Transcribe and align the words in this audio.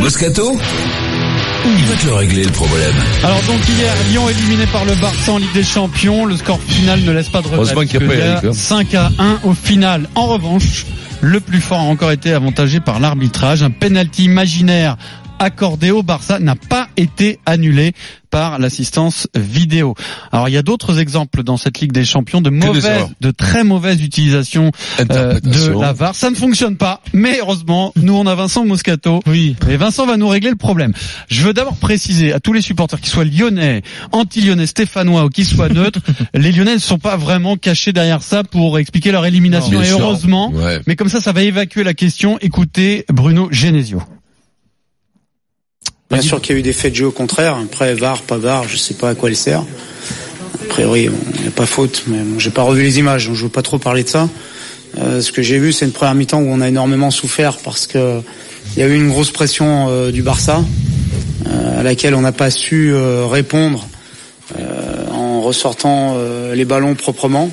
Moscato 0.00 0.56
Il 1.66 1.84
va 1.86 1.94
te 1.96 2.06
le 2.06 2.14
régler 2.14 2.44
le 2.44 2.50
problème. 2.50 2.94
Alors 3.22 3.40
donc 3.42 3.60
hier, 3.68 3.92
Lyon 4.10 4.28
éliminé 4.28 4.66
par 4.66 4.84
le 4.84 4.94
Barça 4.96 5.32
en 5.32 5.38
Ligue 5.38 5.52
des 5.54 5.64
Champions. 5.64 6.26
Le 6.26 6.36
score 6.36 6.60
final 6.60 7.00
ne 7.00 7.12
laisse 7.12 7.28
pas 7.28 7.40
de 7.42 7.48
Heureusement 7.52 7.80
regret. 7.80 7.86
qu'il 7.86 8.00
y 8.00 8.04
a 8.04 8.06
parce 8.06 8.18
pas 8.18 8.40
que 8.40 8.46
Eric, 8.46 8.56
hein. 8.56 8.60
5 8.60 8.94
à 8.94 9.10
1 9.18 9.38
au 9.44 9.54
final. 9.54 10.08
En 10.14 10.26
revanche, 10.26 10.84
le 11.20 11.40
plus 11.40 11.60
fort 11.60 11.80
a 11.80 11.84
encore 11.84 12.10
été 12.12 12.32
avantagé 12.32 12.80
par 12.80 13.00
l'arbitrage. 13.00 13.62
Un 13.62 13.70
penalty 13.70 14.24
imaginaire 14.24 14.96
accordé 15.38 15.90
au 15.90 16.02
Barça 16.02 16.38
n'a 16.38 16.56
pas 16.56 16.88
été 16.96 17.38
annulé 17.46 17.92
par 18.30 18.58
l'assistance 18.58 19.28
vidéo. 19.36 19.94
Alors 20.32 20.48
il 20.48 20.52
y 20.52 20.56
a 20.56 20.62
d'autres 20.62 20.98
exemples 20.98 21.44
dans 21.44 21.56
cette 21.56 21.78
Ligue 21.80 21.92
des 21.92 22.04
Champions 22.04 22.40
de 22.40 22.50
mauvaise, 22.50 23.06
de 23.20 23.30
très 23.30 23.62
mauvaise 23.62 24.02
utilisation 24.02 24.72
euh, 24.98 25.38
de 25.40 25.80
la 25.80 25.92
VAR. 25.92 26.16
Ça 26.16 26.30
ne 26.30 26.34
fonctionne 26.34 26.76
pas, 26.76 27.00
mais 27.12 27.38
heureusement, 27.40 27.92
nous 27.94 28.14
on 28.14 28.26
a 28.26 28.34
Vincent 28.34 28.64
Moscato. 28.64 29.20
Oui. 29.26 29.54
Et 29.68 29.76
Vincent 29.76 30.04
va 30.06 30.16
nous 30.16 30.28
régler 30.28 30.50
le 30.50 30.56
problème. 30.56 30.92
Je 31.28 31.42
veux 31.44 31.52
d'abord 31.52 31.76
préciser 31.76 32.32
à 32.32 32.40
tous 32.40 32.52
les 32.52 32.60
supporters, 32.62 33.00
qu'ils 33.00 33.12
soient 33.12 33.24
lyonnais, 33.24 33.82
anti-lyonnais, 34.10 34.66
stéphanois 34.66 35.24
ou 35.24 35.28
qu'ils 35.28 35.46
soient 35.46 35.68
neutres, 35.68 36.00
les 36.34 36.50
lyonnais 36.50 36.74
ne 36.74 36.80
sont 36.80 36.98
pas 36.98 37.16
vraiment 37.16 37.56
cachés 37.56 37.92
derrière 37.92 38.22
ça 38.22 38.42
pour 38.42 38.80
expliquer 38.80 39.12
leur 39.12 39.26
élimination. 39.26 39.72
Non, 39.74 39.78
et 39.80 39.82
bien 39.84 39.96
sûr. 39.96 40.00
heureusement, 40.04 40.50
Ouais. 40.50 40.80
mais 40.88 40.96
comme 40.96 41.08
ça, 41.08 41.20
ça 41.20 41.30
va 41.30 41.42
évacuer 41.42 41.84
la 41.84 41.94
question. 41.94 42.38
Écoutez 42.40 43.04
Bruno 43.12 43.46
Genesio. 43.52 44.02
Bien 46.14 46.22
sûr 46.22 46.40
qu'il 46.40 46.54
y 46.54 46.56
a 46.56 46.60
eu 46.60 46.62
des 46.62 46.72
faits 46.72 46.92
de 46.92 46.96
jeu 46.96 47.06
au 47.06 47.12
contraire. 47.12 47.56
Après, 47.56 47.94
VAR, 47.94 48.22
pas 48.22 48.38
VAR, 48.38 48.68
je 48.68 48.76
sais 48.76 48.94
pas 48.94 49.10
à 49.10 49.14
quoi 49.14 49.28
elle 49.28 49.36
sert. 49.36 49.60
A 49.60 50.66
priori, 50.68 51.04
il 51.36 51.42
n'y 51.42 51.48
a 51.48 51.50
pas 51.50 51.66
faute, 51.66 52.04
mais 52.06 52.18
bon, 52.18 52.38
j'ai 52.38 52.50
pas 52.50 52.62
revu 52.62 52.82
les 52.82 52.98
images, 52.98 53.26
donc 53.26 53.36
je 53.36 53.42
veux 53.42 53.50
pas 53.50 53.62
trop 53.62 53.78
parler 53.78 54.04
de 54.04 54.08
ça. 54.08 54.28
Euh, 54.98 55.20
ce 55.20 55.32
que 55.32 55.42
j'ai 55.42 55.58
vu, 55.58 55.72
c'est 55.72 55.84
une 55.84 55.92
première 55.92 56.14
mi-temps 56.14 56.40
où 56.40 56.48
on 56.48 56.60
a 56.60 56.68
énormément 56.68 57.10
souffert 57.10 57.58
parce 57.58 57.86
que 57.86 58.20
il 58.76 58.80
y 58.80 58.82
a 58.82 58.86
eu 58.86 58.94
une 58.94 59.08
grosse 59.08 59.30
pression 59.30 59.88
euh, 59.88 60.10
du 60.10 60.22
Barça 60.22 60.64
euh, 61.46 61.80
à 61.80 61.82
laquelle 61.82 62.14
on 62.14 62.20
n'a 62.20 62.32
pas 62.32 62.50
su 62.50 62.94
répondre 62.94 63.86
en 65.10 65.40
ressortant 65.40 66.18
les 66.54 66.64
ballons 66.64 66.94
proprement. 66.94 67.50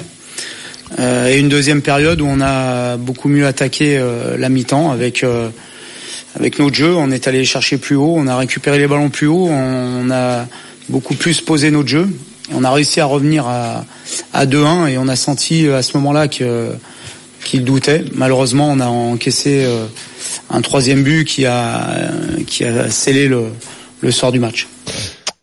Et 0.99 1.39
une 1.39 1.47
deuxième 1.47 1.81
période 1.81 2.19
où 2.21 2.25
on 2.25 2.41
a 2.41 2.97
beaucoup 2.97 3.30
mieux 3.30 3.47
attaqué 3.47 3.99
la 4.38 4.49
mi-temps 4.49 4.91
avec 4.91 5.25
avec 6.35 6.59
notre 6.59 6.75
jeu, 6.75 6.95
on 6.95 7.11
est 7.11 7.27
allé 7.27 7.43
chercher 7.45 7.77
plus 7.77 7.95
haut, 7.95 8.15
on 8.17 8.27
a 8.27 8.37
récupéré 8.37 8.79
les 8.79 8.87
ballons 8.87 9.09
plus 9.09 9.27
haut, 9.27 9.47
on 9.49 10.09
a 10.11 10.47
beaucoup 10.89 11.15
plus 11.15 11.41
posé 11.41 11.71
notre 11.71 11.89
jeu. 11.89 12.07
On 12.53 12.63
a 12.63 12.71
réussi 12.71 12.99
à 12.99 13.05
revenir 13.05 13.47
à, 13.47 13.85
à 14.33 14.45
2-1 14.45 14.89
et 14.89 14.97
on 14.97 15.07
a 15.07 15.15
senti 15.15 15.67
euh, 15.67 15.77
à 15.77 15.81
ce 15.81 15.95
moment-là 15.97 16.27
qu'il 16.27 17.63
doutait. 17.63 18.03
Malheureusement, 18.13 18.69
on 18.69 18.79
a 18.81 18.87
encaissé 18.87 19.63
euh, 19.65 19.85
un 20.49 20.61
troisième 20.61 21.03
but 21.03 21.25
qui 21.25 21.45
a 21.45 22.11
scellé 22.89 23.29
le 23.29 24.11
sort 24.11 24.33
du 24.33 24.39
match. 24.39 24.67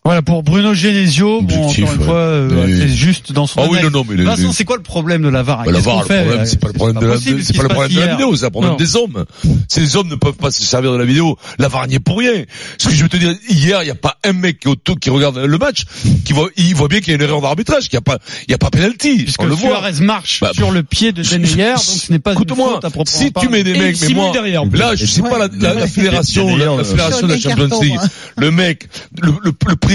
Voilà 0.08 0.22
pour 0.22 0.42
Bruno 0.42 0.72
Genesio. 0.72 1.42
Bon, 1.42 1.64
encore 1.64 1.76
une 1.76 1.84
ouais. 1.84 2.04
fois, 2.06 2.14
euh, 2.14 2.66
c'est 2.80 2.88
juste 2.88 3.32
dans 3.32 3.46
son. 3.46 3.60
Ah 3.60 3.66
oui, 3.70 3.76
non, 3.82 3.90
non, 3.90 4.06
mais 4.08 4.16
les- 4.16 4.24
Vincent, 4.24 4.46
les- 4.48 4.52
c'est 4.54 4.64
quoi 4.64 4.78
le 4.78 4.82
problème 4.82 5.20
de 5.20 5.28
la 5.28 5.42
VAR? 5.42 5.64
Bah, 5.64 5.70
la 5.70 5.80
VAR, 5.80 5.98
le 5.98 6.04
problème, 6.06 6.46
c'est 6.46 6.58
pas 6.58 6.68
le 6.68 6.72
problème 6.72 7.02
de 7.02 7.06
la, 7.06 7.16
c'est 7.18 7.54
pas 7.54 7.62
le 7.64 7.68
problème 7.68 7.92
de 7.92 8.10
vidéo, 8.12 8.34
c'est 8.34 8.46
le 8.46 8.50
problème 8.50 8.72
Non. 8.72 8.78
des 8.78 8.96
hommes. 8.96 9.26
Ces 9.68 9.96
hommes 9.96 10.08
ne 10.08 10.14
peuvent 10.14 10.32
pas 10.32 10.50
se 10.50 10.62
servir 10.62 10.92
de 10.92 10.96
la 10.96 11.04
vidéo. 11.04 11.36
La 11.58 11.68
VAR 11.68 11.86
n'y 11.88 11.96
est 11.96 12.00
pour 12.00 12.20
rien. 12.20 12.44
Ce 12.78 12.88
que 12.88 12.94
je 12.94 13.02
veux 13.02 13.10
te 13.10 13.18
dire, 13.18 13.34
hier, 13.50 13.82
il 13.82 13.84
n'y 13.84 13.90
a 13.90 13.94
pas 13.94 14.16
un 14.24 14.32
mec 14.32 14.60
qui, 14.60 14.70
qui 14.98 15.10
regarde 15.10 15.36
le 15.36 15.58
match, 15.58 15.82
qui 16.24 16.32
voit, 16.32 16.48
il 16.56 16.74
voit 16.74 16.88
bien 16.88 17.00
qu'il 17.00 17.08
y 17.08 17.12
a 17.12 17.16
une 17.16 17.22
erreur 17.22 17.42
d'arbitrage, 17.42 17.90
qu'il 17.90 17.98
n'y 17.98 17.98
a 17.98 18.00
pas, 18.00 18.16
il 18.46 18.50
y 18.50 18.54
a 18.54 18.58
pas 18.58 18.70
penalty. 18.70 19.24
Puisque 19.24 19.42
on 19.42 19.44
le 19.44 19.54
voit. 19.54 19.76
Suarez 19.76 20.00
marche 20.00 20.40
Bah, 20.40 20.52
sur 20.54 20.70
le 20.70 20.84
pied 20.84 21.12
de 21.12 21.22
Denayer, 21.22 21.74
donc 21.74 21.80
ce 21.80 22.10
n'est 22.12 22.18
pas 22.18 22.32
une 22.32 22.38
Écoute-moi, 22.38 22.76
faute 22.76 22.84
à 22.86 22.88
proprement 22.88 23.18
si 23.26 23.30
tu 23.30 23.50
mets 23.50 23.62
des 23.62 23.74
mecs, 23.78 24.00
mais 24.00 24.14
moi, 24.14 24.32
là, 24.72 24.94
je 24.94 25.04
sais 25.04 25.20
pas 25.20 25.36
la, 25.36 25.86
fédération, 25.86 26.56
la, 26.56 26.64
euh, 26.72 26.82
fédération 26.82 27.26
de 27.26 27.32
la 27.34 27.38
Champions 27.38 27.80
League, 27.82 27.98
hein. 28.02 28.08
le 28.38 28.50
mec, 28.50 28.88
le 29.20 29.32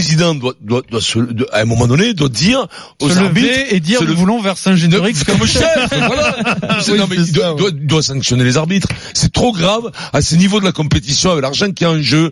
président 0.03 0.35
doit, 0.35 0.53
doit, 0.59 0.81
doit 0.89 1.01
se, 1.01 1.17
de- 1.19 1.47
à 1.53 1.61
un 1.61 1.65
moment 1.65 1.87
donné, 1.87 2.13
doit 2.13 2.27
dire 2.27 2.67
aux 3.01 3.09
se 3.09 3.17
arbitres, 3.17 3.47
lever 3.47 3.75
et 3.75 3.79
dire 3.79 4.01
nous 4.01 4.07
lever- 4.07 4.15
voulons 4.15 4.41
vers 4.41 4.57
Saint-Générix 4.57 5.23
comme 5.23 5.45
chef, 5.47 5.63
voilà. 5.91 6.35
Oui, 6.89 6.97
non, 6.97 7.07
mais 7.09 7.15
il 7.15 7.31
doit, 7.31 7.53
doit, 7.55 7.71
doit 7.71 8.03
sanctionner 8.03 8.43
les 8.43 8.57
arbitres. 8.57 8.89
C'est 9.13 9.31
trop 9.31 9.53
grave 9.53 9.91
à 10.11 10.21
ce 10.21 10.35
niveau 10.35 10.59
de 10.59 10.65
la 10.65 10.73
compétition, 10.73 11.31
avec 11.31 11.43
l'argent 11.43 11.71
qui 11.71 11.85
est 11.85 11.87
en 11.87 12.01
jeu, 12.01 12.31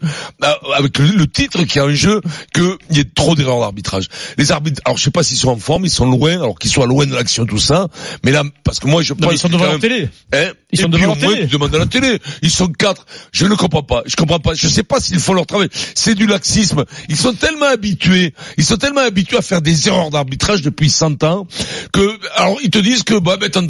avec 0.76 0.98
le, 1.00 1.06
le 1.08 1.28
titre 1.28 1.64
qui 1.64 1.78
est 1.78 1.82
en 1.82 1.94
jeu, 1.94 2.22
qu'il 2.54 2.76
y 2.92 3.00
ait 3.00 3.06
trop 3.06 3.36
d'erreurs 3.36 3.62
d'arbitrage. 3.62 4.08
Les 4.38 4.52
arbitres, 4.52 4.82
alors 4.86 4.98
je 4.98 5.04
sais 5.04 5.12
pas 5.12 5.24
s'ils 5.24 5.38
sont 5.38 5.50
en 5.50 5.58
forme, 5.58 5.86
ils 5.86 5.90
sont 5.92 6.10
loin, 6.10 6.34
alors 6.34 6.60
qu'ils 6.60 6.72
soient 6.72 6.88
loin 6.88 7.06
de 7.06 7.14
l'action, 7.16 7.46
tout 7.46 7.58
ça. 7.60 7.88
Mais 8.26 8.32
là, 8.32 8.44
parce 8.64 8.80
que 8.80 8.88
moi 8.88 9.02
je 9.02 9.14
Non, 9.14 9.28
pense 9.28 9.34
ils 9.36 9.40
sont 9.40 9.50
devant 9.50 9.66
la 9.72 9.80
télé. 9.80 10.10
Hein 10.34 10.52
Ils 10.74 10.80
Et 10.80 10.84
sont 10.84 10.90
puis 10.90 11.02
devant 11.02 11.16
la 11.16 11.22
télé. 11.22 11.42
tu 11.48 11.54
demandes 11.54 11.76
à 11.76 11.80
la 11.80 11.86
télé. 11.86 12.20
Ils 12.42 12.52
sont 12.52 12.68
quatre. 12.68 13.06
Je 13.32 13.46
ne 13.46 13.56
comprends 13.56 13.84
pas. 13.84 14.04
Je 14.06 14.16
comprends 14.16 14.40
pas. 14.40 14.54
Je 14.56 14.68
sais 14.68 14.84
pas 14.84 15.00
s'ils 15.00 15.20
font 15.20 15.34
leur 15.34 15.46
travail. 15.46 15.70
C'est 15.96 16.16
du 16.16 16.28
laxisme. 16.28 16.84
Ils 17.10 17.18
sont 17.18 17.34
tellement 17.34 17.61
habitués. 17.68 18.34
Ils 18.58 18.64
sont 18.66 18.78
tellement 18.78 19.02
habitués 19.02 19.38
à 19.38 19.42
faire 19.42 19.62
des 19.62 19.88
erreurs 19.88 20.10
d'arbitrage 20.10 20.62
depuis 20.62 20.90
100 20.90 21.24
ans 21.24 21.48
que, 21.94 22.18
alors 22.36 22.58
ils 22.64 22.70
te 22.70 22.80
disent 22.80 23.04
que, 23.04 23.20
bah, 23.20 23.38
ben, 23.40 23.50
tant- 23.50 23.66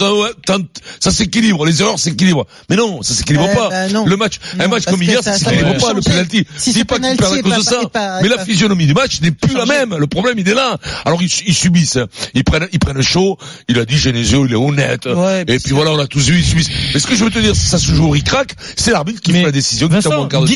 tant- 0.46 0.66
ça 1.00 1.12
s'équilibre. 1.12 1.66
Les 1.66 1.81
erreurs 1.81 2.00
s'équilibrent. 2.00 2.46
Mais 2.69 2.75
non, 2.75 3.01
ça 3.01 3.13
s'équilibre 3.13 3.46
Euh, 3.50 3.56
pas. 3.56 3.69
bah, 3.69 3.88
non. 3.90 4.06
Le 4.06 4.18
match, 4.18 4.35
un 4.59 4.68
match 4.68 4.85
comme 4.85 5.01
hier, 5.01 5.24
ça- 5.24 5.34
ça 5.38 5.50
s'équilibre 5.50 5.78
pas. 5.78 5.94
Le 5.94 6.01
penalty. 6.01 6.46
Si 6.57 6.74
Dis 6.74 6.80
ce 6.80 6.84
pas 6.85 6.96
penalty 6.96 7.18
perds 7.18 7.34
à 7.34 7.41
cause 7.41 7.56
de 7.57 7.62
ça. 7.62 7.81
Mais 8.22 8.30
la 8.30 8.44
physionomie 8.44 8.85
du 8.85 8.94
match 8.94 9.22
n'est 9.22 9.31
plus 9.31 9.53
la 9.56 9.66
même. 9.66 9.96
Le 9.97 10.07
problème, 10.07 10.38
il 10.40 10.47
est 10.47 10.53
là. 10.53 10.78
Alors 11.06 11.22
ils, 11.22 11.30
ils 11.47 11.53
subissent. 11.56 12.00
Ils 12.34 12.44
prennent, 12.44 12.68
ils 12.72 12.80
prennent 12.80 13.01
chaud. 13.01 13.38
Il 13.68 13.80
a 13.80 13.85
dit 13.85 13.97
Genesio, 13.97 14.46
il 14.46 14.51
est 14.53 14.56
honnête. 14.56 15.06
Ouais, 15.06 15.41
Et 15.47 15.59
puis 15.59 15.74
voilà, 15.74 15.91
on 15.91 16.00
a 16.00 16.07
tous 16.07 16.28
vu, 16.30 16.40
ils 16.40 16.46
subissent. 16.46 16.69
Mais 16.94 17.00
ce 17.00 17.07
que 17.07 17.16
je 17.16 17.24
veux 17.24 17.31
te 17.31 17.40
dire, 17.40 17.56
ça 17.56 17.78
se 17.78 17.91
joue 17.94 18.06
au 18.07 18.09
ric-rac, 18.09 18.56
c'est 18.75 18.91
l'arbitre 18.91 19.22
qui 19.22 19.31
fait 19.31 19.44
la 19.44 19.51
décision, 19.51 19.88
qui 19.88 19.94
Vincent, 19.96 20.09
t'envoie 20.09 20.25
en 20.25 20.28
quart 20.28 20.41
de 20.44 20.47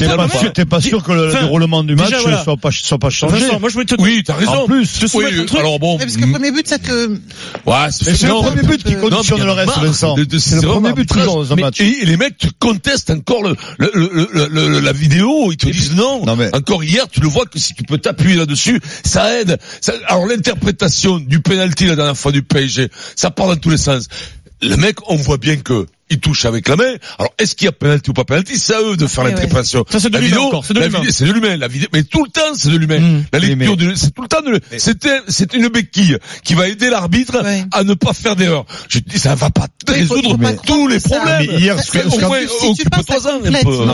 T'es 0.53 0.65
pas 0.65 0.81
sûr, 0.81 1.03
que 1.03 1.11
le 1.11 1.31
déroulement 1.31 1.83
du 1.83 1.95
match 1.95 2.13
soit 2.43 2.57
pas, 2.57 2.69
changé. 3.15 3.39
Vincent, 3.39 3.59
moi 3.59 3.69
je 3.69 3.73
voulais 3.73 3.85
te 3.85 3.95
Oui, 3.99 4.21
t'as 4.25 4.35
raison. 4.35 4.51
En 4.51 4.65
plus, 4.67 4.85
soumettre 4.85 5.31
Oui, 5.33 5.39
un 5.41 5.45
truc. 5.45 5.59
alors 5.59 5.79
bon. 5.79 5.93
Ouais, 5.93 5.99
parce 6.05 6.17
que 6.17 6.25
le 6.25 6.31
premier 6.31 6.51
but, 6.51 6.67
ça 6.67 6.77
te. 6.79 6.91
Ouais, 7.09 7.17
c'est 7.91 8.21
Mais 8.21 8.27
le 8.29 8.33
premier 8.35 8.61
but 8.63 8.83
qui 8.83 8.95
mais 8.95 9.01
conditionne 9.01 9.43
le 9.43 9.51
reste, 9.51 9.77
Vincent. 9.79 10.15
C'est 10.39 10.55
le 10.61 10.61
premier 10.67 10.93
but 10.93 11.07
toujours 11.07 11.35
dans 11.37 11.53
un 11.53 11.55
Mais- 11.55 11.61
match. 11.63 11.79
Et, 11.81 12.01
et 12.01 12.05
les 12.05 12.17
mecs 12.17 12.37
te 12.37 12.47
contestent 12.59 13.09
encore 13.09 13.43
le, 13.43 13.55
le, 13.79 13.91
le, 13.93 14.27
le- 14.33 14.67
le- 14.69 14.79
la 14.79 14.91
vidéo, 14.93 15.51
ils 15.51 15.57
te 15.57 15.67
disent 15.69 15.95
non. 15.95 16.25
Non, 16.25 16.35
mais- 16.35 16.53
Encore 16.55 16.83
hier, 16.83 17.07
tu 17.09 17.19
le 17.21 17.27
vois 17.27 17.45
que 17.45 17.57
si 17.59 17.73
tu 17.73 17.83
peux 17.83 17.97
t'appuyer 17.97 18.35
là-dessus, 18.35 18.79
ça 19.03 19.39
aide. 19.39 19.57
Alors 20.07 20.25
l'interprétation 20.27 21.19
du 21.19 21.39
penalty 21.41 21.85
la 21.85 21.95
dernière 21.95 22.17
fois 22.17 22.31
du 22.31 22.43
PSG, 22.43 22.89
ça 23.15 23.31
part 23.31 23.47
dans 23.47 23.55
tous 23.55 23.69
les 23.69 23.77
sens. 23.77 24.07
Le 24.61 24.75
mec, 24.77 24.97
on 25.09 25.15
voit 25.15 25.37
bien 25.37 25.57
que 25.57 25.85
il 26.09 26.19
touche 26.19 26.45
avec 26.45 26.67
la 26.67 26.75
main. 26.75 26.93
Alors, 27.17 27.33
est-ce 27.39 27.55
qu'il 27.55 27.65
y 27.65 27.67
a 27.67 27.71
penalty 27.71 28.09
ou 28.09 28.13
pas 28.13 28.23
penalty? 28.25 28.57
C'est 28.57 28.75
à 28.75 28.81
eux 28.81 28.95
de 28.97 29.07
faire 29.07 29.23
Ouais, 29.23 29.31
l'interprétation. 29.31 29.85
Ça, 29.89 29.99
c'est 29.99 30.09
de 30.09 30.17
l'humain 30.19 30.37
encore, 30.37 30.63
c'est 30.65 30.73
de 30.73 30.79
la 30.79 30.85
l'humain. 30.87 30.99
vidéo, 30.99 31.11
c'est 31.13 31.25
de 31.25 31.31
l'humain. 31.33 31.57
La 31.57 31.67
vidéo, 31.67 31.87
mais 31.93 32.03
tout 32.03 32.23
le 32.23 32.29
temps, 32.31 32.53
c'est 32.55 32.69
de 32.69 32.77
l'humain. 32.77 32.99
Mm. 32.99 33.23
La 33.33 33.39
lecture, 33.39 33.57
mais- 33.57 33.75
de- 33.87 33.95
c'est 33.95 34.11
tout 34.13 34.21
le 34.21 34.27
temps 34.27 34.41
de, 34.41 34.59
c'était, 34.77 35.19
c'est 35.27 35.53
une 35.53 35.67
béquille 35.69 36.17
qui 36.43 36.53
va 36.53 36.67
aider 36.67 36.89
l'arbitre 36.89 37.41
Ouais. 37.43 37.65
à 37.71 37.83
ne 37.83 37.93
pas 37.95 38.13
faire 38.13 38.35
d'erreur. 38.35 38.65
Je 38.89 38.99
te 38.99 39.09
dis, 39.09 39.17
ça 39.19 39.35
va 39.35 39.49
pas 39.49 39.67
résoudre 39.87 40.37
tous 40.65 40.87
les 40.87 40.99
problèmes. 40.99 41.47
Mais 41.51 41.57
hier, 41.59 41.81
ce 41.81 41.97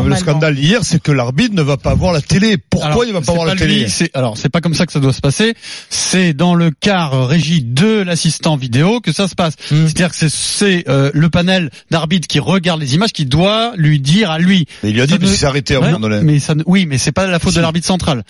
le 0.10 0.16
scandale 0.16 0.58
hier, 0.60 0.80
c'est 0.84 1.02
que 1.02 1.12
l'arbitre 1.12 1.56
ne 1.56 1.62
va 1.62 1.78
pas 1.78 1.94
voir 1.94 2.14
la 2.14 2.22
télé. 2.22 2.58
Pourquoi 2.58 2.90
Alors, 2.90 3.06
il 3.06 3.14
va 3.14 3.22
pas 3.22 3.34
voir 3.34 3.46
la 3.46 3.56
télé 3.56 3.88
c'est- 3.88 4.10
Alors, 4.14 4.38
c'est 4.38 4.50
pas 4.50 4.62
comme 4.62 4.74
ça 4.74 4.86
que 4.86 4.92
ça 4.92 5.00
doit 5.00 5.14
se 5.14 5.22
passer. 5.22 5.54
C'est 5.90 6.34
dans 6.34 6.56
le 6.56 6.72
quart 6.72 7.28
régie 7.28 7.62
de 7.64 8.02
l'assistant 8.02 8.58
vidéo 8.58 9.00
que 9.02 9.12
ça 9.12 9.28
se 9.28 9.36
passe. 9.36 9.54
Hmm. 9.72 9.86
C'est-à-dire 9.86 10.10
que 10.10 10.16
c'est- 10.16 10.30
c'est 10.30 10.84
euh, 10.90 11.12
le 11.14 11.30
panel 11.30 11.70
d'arbitre 12.02 12.28
qui 12.28 12.40
regarde 12.40 12.82
les 12.82 12.96
images 12.96 13.12
qui 13.14 13.26
doit 13.26 13.74
lui 13.78 14.00
dire 14.00 14.32
à 14.32 14.40
lui. 14.40 14.66
Mais 14.84 14.90
il 14.90 14.94
lui 14.96 15.02
a 15.02 15.08
dit 15.08 15.14
ne- 15.14 15.20
à 15.76 15.80
Ouais, 15.80 15.92
moment 15.92 16.00
donné. 16.10 16.22
mais 16.24 16.40
ça, 16.40 16.56
ne- 16.56 16.64
oui, 16.66 16.86
mais 16.88 16.98
c'est 16.98 17.12
pas 17.12 17.28
la 17.28 17.38
faute 17.40 17.52
Si. 17.52 17.58
de 17.58 17.62
l'arbitre 17.62 17.86
central. 17.86 18.24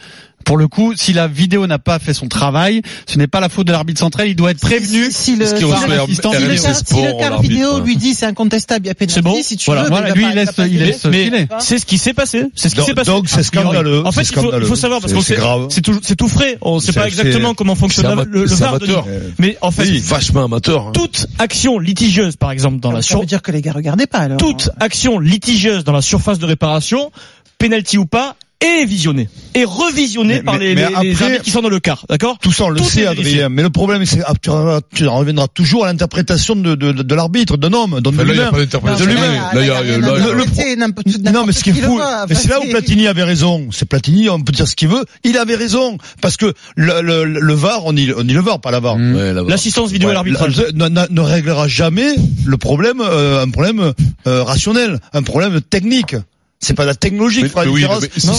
Pour 0.45 0.57
le 0.57 0.67
coup, 0.67 0.93
si 0.95 1.13
la 1.13 1.27
vidéo 1.27 1.67
n'a 1.67 1.79
pas 1.79 1.99
fait 1.99 2.13
son 2.13 2.27
travail, 2.27 2.81
ce 3.07 3.17
n'est 3.17 3.27
pas 3.27 3.39
la 3.39 3.49
faute 3.49 3.67
de 3.67 3.71
l'arbitre 3.71 3.99
central. 3.99 4.27
Il 4.27 4.35
doit 4.35 4.51
être 4.51 4.59
prévenu. 4.59 5.05
Si, 5.05 5.11
si 5.11 5.23
si 5.23 5.35
le- 5.35 5.45
si 5.45 5.53
le 5.53 7.17
quart- 7.19 7.41
vidéo 7.41 7.75
hein. 7.75 7.83
lui 7.85 7.95
dit 7.95 8.13
c'est 8.13 8.25
incontestable, 8.25 8.85
il 8.85 8.89
y 8.89 8.91
a 8.91 8.95
pénalty, 8.95 9.15
C'est 9.15 9.21
bon 9.21 9.41
si 9.41 9.57
tu 9.57 9.65
Voilà, 9.65 9.83
veux, 9.83 9.89
voilà, 9.89 10.11
lui, 10.13 10.25
il 10.29 10.35
laisse- 10.35 10.49
il 10.57 10.79
laisse 10.79 11.05
Mais 11.05 11.23
filer. 11.25 11.47
c'est 11.59 11.77
ce 11.79 11.85
qui 11.85 11.97
s'est 11.97 12.13
passé. 12.13 12.45
C'est 12.55 12.69
ce 12.69 12.75
qui 12.75 12.83
s'est 12.83 12.93
passé. 12.93 13.11
donc, 13.11 13.29
c'est 13.29 13.43
scandaleux, 13.43 14.05
En 14.05 14.11
fait, 14.11 14.21
il 14.21 14.27
faut, 14.35 14.51
il 14.59 14.65
faut 14.65 14.75
savoir 14.75 14.99
parce 15.01 15.13
qu'on 15.13 15.21
c'est 15.21 15.35
sait, 15.35 15.39
grave. 15.39 15.67
c'est 15.69 15.81
tout, 15.81 15.99
c'est 16.01 16.15
tout 16.15 16.27
frais. 16.27 16.57
On 16.61 16.79
sait 16.79 16.87
C'est- 16.87 16.99
pas 16.99 17.07
exactement 17.07 17.53
comment 17.53 17.75
fonctionne 17.75 18.07
la- 18.15 18.23
le, 18.23 18.45
VAR. 18.45 18.77
Mais 19.39 19.57
en 19.61 19.71
fait, 19.71 19.83
Oui, 19.83 19.99
vachement 19.99 20.43
amateur. 20.45 20.87
hein. 20.87 20.91
toute 20.93 21.27
action 21.39 21.79
litigieuse, 21.79 22.35
par 22.35 22.51
exemple, 22.51 22.79
dans 22.79 22.91
la 22.91 23.01
Ça 23.01 23.09
sur, 23.09 23.19
veut 23.21 23.25
dire 23.25 23.41
que 23.41 23.51
les 23.51 23.61
gars 23.61 23.73
regardaient 23.73 24.07
pas 24.07 24.19
alors. 24.19 24.37
toute 24.37 24.69
action 24.79 25.19
litigieuse 25.19 25.83
dans 25.83 25.91
la 25.93 26.01
surface 26.01 26.39
de 26.39 26.45
réparation, 26.45 27.11
penalty 27.57 27.97
ou 27.97 28.05
pas, 28.05 28.35
est 28.61 28.85
visionnée 28.85 29.27
et 29.55 29.65
revisionnée 29.65 30.35
Mais- 30.35 30.43
par 30.43 30.53
mais- 30.53 30.59
les, 30.59 30.75
mais 30.75 30.81
les- 30.81 30.87
les 31.03 31.11
après- 31.13 31.25
arbitres 31.25 31.43
qui 31.43 31.51
sont 31.51 31.61
dans 31.61 31.69
le 31.69 31.79
quart, 31.79 32.05
d'accord? 32.09 32.37
Tout 32.41 32.51
ça, 32.53 32.65
on 32.65 32.69
le 32.69 32.77
Tout 32.79 32.85
sait. 32.85 33.05
Adrien. 33.07 33.49
Mais 33.49 33.63
le 33.63 33.69
problème, 33.69 34.05
c'est 34.05 34.21
ah, 34.25 34.33
tu, 34.41 34.49
en- 34.49 34.79
tu 34.93 35.07
en 35.07 35.17
reviendras 35.17 35.47
toujours 35.47 35.85
à 35.85 35.87
l'interprétation 35.87 36.55
de, 36.55 36.75
de, 36.75 36.91
de, 36.91 37.03
de 37.03 37.15
l'arbitre, 37.15 37.57
d'un 37.57 37.73
homme, 37.73 37.99
d'un 38.01 38.09
Enfin, 38.11 38.23
là, 38.23 38.29
il 38.29 38.33
n'y 38.33 38.39
a 38.39 38.41
humain. 38.43 38.51
pas 38.51 38.57
d'interprétation. 38.59 39.05
de 39.05 39.11
Non, 39.11 39.21
l'humain. 39.21 39.51
Non, 41.33 41.45
mais 41.45 41.53
ce 41.53 41.63
qui 41.63 41.69
est 41.71 41.73
fou, 41.73 41.99
c'est 42.29 42.47
là 42.49 42.59
où 42.59 42.69
Platini 42.69 43.07
avait 43.07 43.23
raison. 43.23 43.67
C'est 43.71 43.85
Platini, 43.85 44.29
on 44.29 44.41
peut 44.41 44.51
dire 44.51 44.67
ce 44.67 44.75
qu'il 44.75 44.87
veut. 44.89 45.05
Il 45.23 45.37
avait 45.37 45.55
raison. 45.55 45.97
Parce 46.21 46.37
que 46.37 46.53
le, 46.75 47.01
le, 47.01 47.23
le 47.25 47.53
VAR, 47.53 47.85
on 47.85 47.93
dit, 47.93 48.11
on 48.15 48.23
dit 48.23 48.33
le 48.33 48.41
VAR, 48.41 48.59
pas 48.61 48.71
la 48.71 48.79
VAR. 48.79 48.97
L'assistance 48.97 49.91
vidéo 49.91 50.07
Ouais, 50.09 50.13
et 50.13 50.15
l'arbitrage. 50.15 50.63
la- 50.75 50.89
ne, 50.89 51.01
ne- 51.01 51.07
ne 51.09 51.21
réglera 51.21 51.67
jamais 51.67 52.15
le 52.45 52.57
problème, 52.57 53.01
euh, 53.01 53.43
un 53.43 53.49
problème 53.49 53.93
euh, 54.27 54.43
rationnel, 54.43 54.99
un 55.13 55.23
problème 55.23 55.61
technique. 55.61 56.15
C'est 56.63 56.75
pas 56.75 56.85
la 56.85 56.93
technologie 56.93 57.41
qui 57.41 57.49
fera 57.49 57.65
la 57.65 57.71
différence. 57.71 58.03
ça 58.17 58.33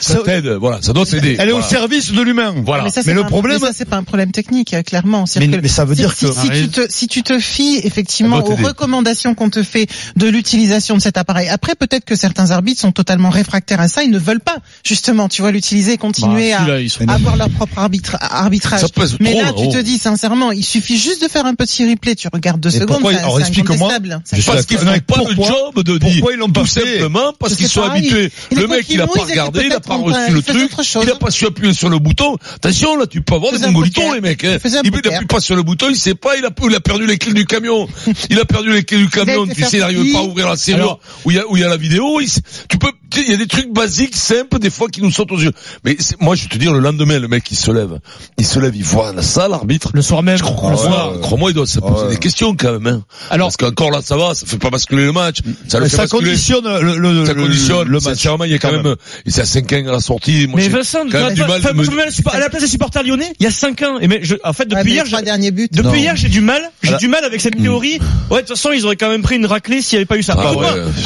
ça- 0.00 0.18
t'aide, 0.24 0.46
voilà, 0.46 0.82
ça 0.82 0.92
doit 0.92 1.06
t'aider. 1.06 1.36
Elle 1.38 1.48
est 1.48 1.52
au 1.52 1.62
service 1.62 2.12
de 2.12 2.20
l'humain. 2.20 2.54
Voilà. 2.66 2.84
Mais 2.84 2.90
ça, 2.90 3.00
Mais 3.00 3.04
c'est 3.04 3.14
le 3.14 3.24
problème- 3.24 3.58
mais 3.62 3.66
ça, 3.68 3.72
c'est 3.74 3.86
pas 3.88 3.96
un 3.96 4.02
problème 4.02 4.30
technique, 4.30 4.74
euh, 4.74 4.82
clairement. 4.82 5.24
Mais- 5.36 5.48
que 5.48 5.56
mais 5.56 5.68
ça 5.68 5.86
veut 5.86 5.94
si- 5.94 6.02
dire 6.02 6.12
si, 6.12 6.26
que- 6.26 6.32
si 6.32 6.50
tu 6.50 6.68
te 6.68 6.80
si 6.90 7.06
tu 7.08 7.22
te 7.22 7.38
fies 7.38 7.80
effectivement 7.82 8.38
aux 8.38 8.54
recommandations 8.56 9.34
qu'on 9.34 9.48
te 9.48 9.62
fait 9.62 9.86
de 10.16 10.26
l'utilisation 10.28 10.96
de 10.96 11.00
cet 11.02 11.16
appareil. 11.16 11.48
Après, 11.48 11.74
peut-être 11.74 12.04
que 12.04 12.14
certains 12.14 12.50
arbitres 12.50 12.80
sont 12.80 12.92
totalement 12.92 13.30
réfractaires 13.30 13.80
à 13.80 13.88
ça. 13.88 14.02
Ils 14.02 14.10
ne 14.10 14.18
veulent 14.18 14.40
pas 14.40 14.58
justement, 14.84 15.28
tu 15.30 15.40
vois, 15.40 15.50
l'utiliser 15.50 15.92
et 15.94 15.98
continuer 15.98 16.50
Bah, 16.52 16.76
à, 17.08 17.14
avoir 17.14 17.36
leur 17.36 17.48
propre 17.48 17.78
arbitre, 17.78 18.16
arbitrage. 18.20 18.80
Ça 18.80 18.88
pèse 18.88 19.16
Mais 19.20 19.30
trop, 19.32 19.42
là, 19.42 19.52
tu 19.56 19.64
oh. 19.68 19.72
te 19.72 19.78
dis 19.78 19.96
sincèrement, 19.96 20.50
il 20.52 20.64
suffit 20.64 20.98
juste 20.98 21.22
de 21.22 21.28
faire 21.28 21.46
un 21.46 21.54
petit 21.54 21.88
replay. 21.88 22.14
Tu 22.16 22.28
regardes 22.30 22.60
deux 22.60 22.68
secondes, 22.70 22.98
c'est 23.02 23.40
explique-moi. 23.40 23.74
incontestable. 23.94 24.20
Parce 24.46 24.66
qu'ils 24.66 24.78
font 24.78 24.84
pas 24.84 25.00
Pourquoi- 25.06 25.30
le 25.30 25.42
job 25.42 25.84
de 25.84 25.98
dire. 25.98 26.10
pourquoi 26.18 26.32
ils 26.34 26.38
l'ont 26.38 26.50
pas 26.50 26.66
simplement 26.66 27.32
parce 27.38 27.54
Sont 27.68 27.82
habitués. 27.82 28.30
Le 28.54 28.66
mec, 28.66 28.86
il 28.88 29.00
a 29.00 29.06
pas 29.06 29.22
regardé, 29.22 29.62
il 29.66 29.72
a 29.72 29.80
pas 29.80 29.96
reçu 29.96 30.32
le 30.32 30.42
truc, 30.42 30.70
il 31.02 31.10
a 31.10 31.14
pas 31.16 31.30
su 31.30 31.46
appuyer 31.46 31.72
sur 31.72 31.88
le 31.88 31.98
bouton. 31.98 32.36
Attention, 32.56 32.96
là, 32.96 33.06
tu 33.06 33.22
peux 33.22 33.34
avoir 33.34 33.52
des 33.52 33.58
poker. 33.72 34.14
les 34.14 34.20
mecs, 34.20 34.44
hein. 34.44 34.58
Il 34.84 34.90
poker. 34.90 35.14
appuie 35.14 35.26
pas 35.26 35.40
sur 35.40 35.56
le 35.56 35.62
bouton, 35.62 35.86
il 35.90 35.96
sait 35.96 36.14
pas, 36.14 36.36
il 36.36 36.44
a, 36.44 36.50
il 36.68 36.74
a 36.74 36.80
perdu 36.80 37.06
les 37.06 37.18
clés 37.18 37.32
du 37.32 37.46
camion. 37.46 37.88
Il 38.30 38.38
a 38.38 38.44
perdu 38.44 38.72
les 38.72 38.84
clés 38.84 38.98
du 38.98 39.08
camion, 39.08 39.46
tu 39.46 39.62
sais, 39.62 39.76
il 39.76 39.80
n'arrive 39.80 40.12
pas 40.12 40.20
à 40.20 40.22
ouvrir 40.22 40.48
la 40.48 40.56
serrure 40.56 40.98
où 41.24 41.30
il 41.30 41.36
y 41.36 41.40
a, 41.40 41.46
où 41.48 41.56
il 41.56 41.60
y 41.60 41.64
a 41.64 41.68
la 41.68 41.76
vidéo. 41.76 42.20
Tu 42.68 42.78
peux, 42.78 42.90
il 43.16 43.30
y 43.30 43.34
a 43.34 43.36
des 43.36 43.46
trucs 43.46 43.72
basiques, 43.72 44.16
simples, 44.16 44.58
des 44.58 44.70
fois, 44.70 44.88
qui 44.88 45.02
nous 45.02 45.10
sautent 45.10 45.32
aux 45.32 45.38
yeux. 45.38 45.52
Mais 45.84 45.96
moi, 46.20 46.34
je 46.34 46.42
vais 46.44 46.48
te 46.48 46.56
dire, 46.58 46.72
le 46.72 46.78
lendemain, 46.80 47.18
le 47.18 47.28
mec, 47.28 47.44
il 47.50 47.56
se 47.56 47.70
lève. 47.70 47.98
Il 48.38 48.46
se 48.46 48.58
lève, 48.58 48.74
il 48.74 48.84
voit 48.84 49.12
la 49.12 49.22
salle, 49.22 49.50
l'arbitre. 49.50 49.90
Le 49.94 50.02
soir 50.02 50.22
même. 50.22 50.36
Je 50.36 50.42
crois, 50.42 50.70
le 50.70 50.76
ouais, 50.76 50.82
soir. 50.82 51.12
ouais. 51.12 51.20
Crois-moi, 51.20 51.50
il 51.50 51.54
doit 51.54 51.66
se 51.66 51.80
poser 51.80 52.08
des 52.08 52.16
questions 52.16 52.54
quand 52.56 52.78
même. 52.78 52.86
Hein. 52.86 53.04
Alors- 53.30 53.48
Parce 53.48 53.56
qu'encore 53.56 53.90
là, 53.90 54.00
ça 54.02 54.16
va, 54.16 54.34
ça 54.34 54.46
fait 54.46 54.58
pas 54.58 54.70
basculer 54.70 55.04
le 55.04 55.12
match. 55.12 55.38
Ça 55.68 55.78
le 55.78 55.88
fait 55.88 55.96
Ça 55.96 56.06
conditionne 56.06 56.64
le, 56.64 57.51
le, 57.52 58.00
match. 58.00 58.24
Il 58.46 58.50
y 58.50 58.54
a 58.54 58.58
quand 58.58 58.72
même, 58.72 58.96
il 59.26 59.40
à 59.40 59.44
5 59.44 59.72
ans 59.72 59.88
à 59.88 59.92
la 59.92 60.00
sortie. 60.00 60.46
Moi, 60.46 60.60
Mais 60.60 60.68
Vincent, 60.68 61.00
quand 61.10 61.24
même 61.24 61.34
du 61.34 61.40
mal 61.42 61.60
à 62.32 62.38
la 62.38 62.46
à 62.46 62.48
place 62.50 62.62
des 62.62 62.68
supporters 62.68 63.02
lyonnais, 63.02 63.32
il 63.38 63.44
y 63.44 63.46
a 63.46 63.50
5 63.50 63.82
ans. 63.82 63.98
Et 64.00 64.08
mais 64.08 64.20
je, 64.22 64.34
en 64.44 64.52
fait, 64.52 64.66
depuis 64.66 64.92
hier, 64.92 65.04
depuis 65.04 65.82
Non. 65.82 65.94
hier, 65.94 66.16
j'ai 66.16 66.28
du 66.28 66.40
mal, 66.40 66.62
j'ai 66.82 66.96
du 66.96 67.08
mal 67.08 67.24
avec 67.24 67.40
cette 67.40 67.60
théorie. 67.60 67.98
Ouais, 68.30 68.42
de 68.42 68.46
toute 68.46 68.56
façon, 68.56 68.70
ils 68.72 68.84
auraient 68.84 68.96
quand 68.96 69.10
même 69.10 69.22
pris 69.22 69.36
une 69.36 69.46
raclée 69.46 69.82
s'il 69.82 69.96
n'y 69.96 70.00
avait 70.00 70.06
pas 70.06 70.16
eu 70.16 70.22
ça. 70.22 70.34
Ah. 70.38 70.52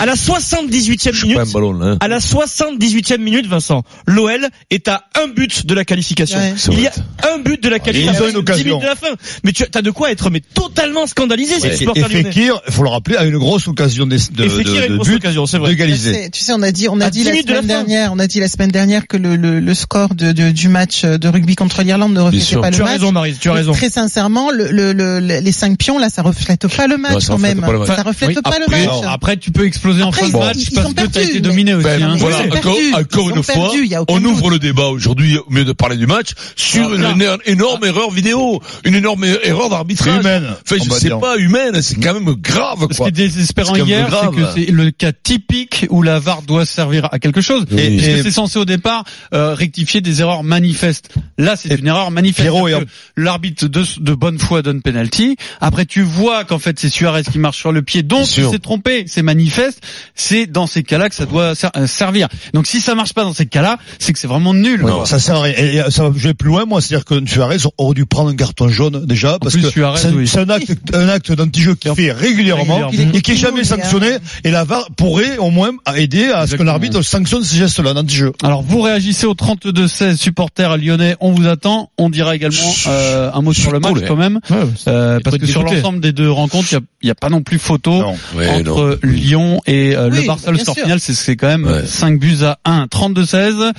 À 0.01 0.07
la 0.07 0.15
78e 0.15 1.13
Je 1.13 1.27
suis 1.27 1.35
pas 1.35 1.43
un 1.43 1.45
minute, 1.45 1.83
hein. 1.83 1.97
à 2.01 2.09
la 2.09 2.19
78e 2.19 3.19
minute, 3.19 3.47
Vincent, 3.47 3.83
l'OL 4.07 4.49
est 4.71 4.89
à 4.89 5.05
un 5.23 5.29
but 5.29 5.67
de 5.67 5.75
la 5.75 5.85
qualification. 5.85 6.39
Il 6.73 6.81
y 6.81 6.87
a 6.87 6.93
un 7.35 7.39
but 7.39 7.63
de 7.63 7.69
la 7.69 7.77
ils 7.77 7.83
qualification. 7.83 8.25
ont 8.25 8.29
une 8.29 8.33
10 8.35 8.39
occasion. 8.39 8.65
minutes 8.65 8.83
de 8.83 8.87
la 8.87 8.97
fin. 8.97 9.15
Mais 9.45 9.53
tu 9.53 9.65
as 9.73 9.83
de 9.83 9.91
quoi 9.91 10.11
être 10.11 10.31
mais 10.31 10.41
totalement 10.55 11.07
scandalisé, 11.07 11.61
ces 11.61 11.69
Et, 11.69 11.73
et 11.73 11.77
supporters 11.77 12.09
lyonnais. 12.09 12.25
Fekir, 12.25 12.61
il 12.67 12.73
faut 12.73 12.83
le 12.83 12.89
rappeler, 12.89 13.17
a 13.17 13.25
une 13.25 13.39
grosse 13.39 13.69
occasion 13.69 14.07
de, 14.07 14.17
de, 14.17 14.45
Et 14.45 14.49
Fekir 14.49 14.89
de, 14.89 15.05
but 15.05 15.17
occasion, 15.17 15.47
c'est 15.47 15.59
vrai. 15.59 15.71
d'égaliser. 15.71 16.31
Tu 16.37 16.45
sais, 16.45 16.53
on 16.53 16.61
a 16.61 16.71
dit, 16.71 16.87
on 16.91 17.01
a 17.01 17.07
À 17.07 17.11
dit 17.11 17.21
10 17.21 17.25
la 17.25 17.31
minutes 17.33 17.49
de 17.49 17.53
la 17.55 17.63
semaine 17.63 17.77
dernière, 17.87 18.13
on 18.13 18.19
a 18.19 18.27
dit 18.27 18.41
la 18.41 18.49
semaine 18.49 18.71
dernière 18.71 19.07
que 19.07 19.17
le, 19.17 19.37
le, 19.37 19.59
le 19.59 19.75
score 19.75 20.15
de, 20.15 20.33
de- 20.33 20.51
du 20.51 20.69
match 20.69 21.03
de 21.05 21.29
rugby 21.29 21.55
contre 21.57 21.81
l'Irlande 21.83 22.13
ne 22.13 22.21
reflétait 22.21 22.57
pas 22.57 22.69
le 22.71 22.77
Tu 22.77 22.83
as 22.83 22.85
match. 22.85 22.93
raison, 22.93 23.11
Marie, 23.13 23.35
tu 23.41 23.49
as 23.49 23.55
raison. 23.55 23.73
Très 23.73 23.89
sincèrement, 23.89 24.51
le, 24.51 24.71
le, 24.71 24.93
le- 24.93 25.19
les 25.19 25.53
cinq 25.53 25.79
pions 25.79 25.99
là, 25.99 26.11
ça 26.11 26.21
reflète 26.21 26.67
pas 26.69 26.87
le 26.89 26.99
match 26.99 27.27
quand 27.27 27.35
reflète 27.37 27.55
même. 27.57 27.61
pas 27.65 27.73
le 27.73 27.79
match. 27.79 27.89
Ça 27.89 28.03
reflète 28.03 28.29
Oui, 28.37 28.43
pas 28.45 28.59
le 28.59 28.65
après- 28.65 28.81
match. 28.85 28.89
Alors, 28.99 29.09
après, 29.13 29.37
tu 29.39 29.51
peux 29.51 29.65
exploser 29.65 30.03
en 30.03 30.13
fin 30.13 30.27
de 30.27 30.31
ils- 30.33 30.37
match 30.37 30.57
ils 30.59 30.65
sont 30.67 30.75
parce 30.75 30.89
que 30.89 30.93
t'as 30.95 31.09
perdus, 31.09 31.31
été 31.31 31.41
dominé 31.41 31.73
aussi. 31.73 31.85
Ben, 31.85 32.03
hein. 32.03 32.17
voilà, 32.19 32.37
ils 32.45 32.51
sont 32.51 32.57
encore, 32.59 32.75
perdus, 32.75 32.95
encore 32.95 33.31
ils 33.31 33.37
une 33.37 33.43
sont 33.43 33.53
fois, 33.55 33.71
on 34.09 34.25
ouvre 34.27 34.51
le 34.51 34.59
débat 34.59 34.89
aujourd'hui, 34.89 35.39
au 35.39 35.51
mieux 35.51 35.65
de 35.65 35.73
parler 35.73 35.97
du 35.97 36.07
match, 36.07 36.33
sur 36.55 36.91
Ah, 36.93 37.13
une, 37.15 37.39
énorme 37.47 37.85
erreur 37.87 38.11
vidéo, 38.11 38.61
une 38.85 38.95
énorme 38.95 39.25
erreur 39.25 39.65
C'est 39.65 39.71
d'arbitrage. 39.71 40.21
humaine. 40.21 40.45
Enfin, 40.67 40.77
je 40.85 40.91
sais 40.91 41.09
pas 41.09 41.37
humaine, 41.39 41.81
c'est 41.81 41.99
quand 41.99 42.13
même 42.13 42.35
grave, 42.35 42.87
Ce 42.91 42.99
qui 43.03 43.09
est 43.09 43.11
désespérant 43.11 43.75
hier, 43.77 44.05
c'est 44.05 44.11
grave. 44.11 44.35
que 44.35 44.61
c'est 44.61 44.71
le 44.71 44.91
cas 44.91 45.13
typique 45.13 45.87
où 45.89 46.03
la 46.03 46.16
VAR 46.19 46.43
doit 46.43 46.67
servir 46.67 47.09
à 47.13 47.19
quelque 47.19 47.41
chose. 47.41 47.65
Oui. 47.71 47.81
Et, 47.81 47.87
Et- 47.95 47.97
puisque 47.97 48.23
c'est 48.23 48.31
censé 48.31 48.59
au 48.59 48.65
départ 48.65 49.05
euh, 49.35 49.55
rectifier 49.55 50.01
des 50.01 50.21
erreurs 50.21 50.43
manifestes. 50.43 51.11
Là, 51.39 51.57
c'est 51.57 51.71
Et 51.73 51.79
une 51.79 51.87
erreur 51.87 52.11
manifeste. 52.11 52.49
Et 52.49 52.87
L'arbitre 53.17 53.67
de, 53.69 53.83
de 54.01 54.15
bonne 54.15 54.39
foi 54.39 54.63
donne 54.63 54.83
penalty. 54.83 55.37
Après, 55.61 55.85
tu 55.87 56.03
vois 56.03 56.45
qu'en 56.45 56.59
fait, 56.59 56.79
c'est 56.79 56.89
Suarez 56.89 57.23
qui 57.23 57.39
marche 57.39 57.59
sur 57.59 57.73
le 57.73 57.83
pied. 57.83 58.03
Donc, 58.03 58.27
il 58.37 58.49
s'est 58.49 58.59
trompé. 58.59 59.05
C'est 59.09 59.23
manifeste. 59.23 59.81
C'est 60.15 60.47
dans 60.47 60.67
ces 60.67 60.83
cas-là 60.83 61.09
que 61.09 61.15
ça 61.15 61.27
doit 61.27 61.55
ser- 61.55 61.69
euh, 61.77 61.87
servir. 61.87 62.29
Donc, 62.55 62.67
si 62.67 62.81
ça 62.81 62.95
marche 62.95 63.13
pas 63.15 63.25
dans 63.25 63.35
ces 63.35 63.47
cas-là, 63.47 63.79
c'est 63.99 64.13
que 64.13 64.19
c'est 64.19 64.27
vraiment 64.27 64.55
nul. 64.55 64.83
Non, 64.83 65.05
ça 65.05 65.19
sert 65.19 65.37
à 65.37 65.43
rien. 65.43 65.55
Et 65.57 65.83
ça 65.91 66.05
va, 66.09 66.11
je 66.17 66.29
vais 66.29 66.35
plus 66.35 66.49
loin, 66.49 66.65
moi, 66.65 66.81
c'est-à-dire 66.81 67.05
que 67.05 67.27
Suarez 67.27 67.57
aurait 67.79 67.95
dû 67.95 68.07
prendre 68.07 68.31
un 68.31 68.37
carton 68.37 68.69
jaune 68.69 69.05
déjà, 69.07 69.39
parce 69.41 69.55
plus, 69.55 69.63
que 69.63 69.71
Suarez, 69.71 69.99
c'est 70.01 70.09
oui. 70.11 70.31
un 70.37 70.49
acte, 70.51 70.73
un 70.95 71.09
acte 71.09 71.33
d'anti-jeu 71.33 71.75
qu'il 71.75 71.95
fait 71.95 72.13
régulièrement, 72.13 72.87
Régulièrement. 72.89 73.15
et 73.15 73.23
qui 73.23 73.33
est 73.33 73.37
jamais 73.37 73.65
sanctionné. 73.65 74.17
Et 74.45 74.51
la 74.51 74.65
VAR 74.65 74.89
pourrait 74.97 75.39
au 75.39 75.51
moins 75.51 75.71
aider 76.07 76.31
à 76.31 76.47
ce 76.47 76.57
que 76.57 76.63
l'arbitre 76.63 77.03
sanctionne 77.03 77.43
ces 77.43 77.57
gestes-là 77.59 77.93
d'anti-jeu. 77.95 78.33
Alors 78.43 78.63
vous 78.63 78.81
réagissez 78.81 79.27
au 79.27 79.35
32-16 79.35 80.17
supporters 80.17 80.77
lyonnais, 80.77 81.17
on 81.21 81.33
vous 81.33 81.47
attend. 81.49 81.91
On 81.99 82.11
dira 82.11 82.35
également 82.37 82.57
euh, 82.87 83.31
un 83.33 83.43
mot 83.43 83.53
sur 83.53 83.73
le 83.73 83.81
match 83.81 83.97
quand 84.07 84.17
même, 84.17 84.41
euh, 84.89 85.19
parce 85.23 85.39
que 85.39 85.47
sur 85.47 85.63
l'ensemble 85.63 86.01
des 86.01 86.13
deux 86.13 86.31
rencontres, 86.31 86.69
il 86.73 86.81
n'y 87.05 87.11
a, 87.11 87.15
pas 87.15 87.29
non 87.29 87.43
plus 87.43 87.59
photo 87.59 87.91
Non. 87.91 88.15
Ouais, 88.37 88.63
non. 88.63 88.73
entre 88.73 88.99
Lyon 89.03 89.61
et 89.67 89.97
euh, 89.97 90.09
Oui, 90.11 90.21
le 90.21 90.27
Barça. 90.27 90.51
Le 90.51 90.59
score 90.59 90.75
sûr. 90.75 90.85
final, 90.85 91.01
c'est 91.01 91.37
quand 91.37 91.49
même 91.49 91.65
Ouais. 91.67 91.85
5 91.85 92.19
buts 92.19 92.39
à 92.43 92.59
1. 92.65 92.87
32-16, 92.87 93.73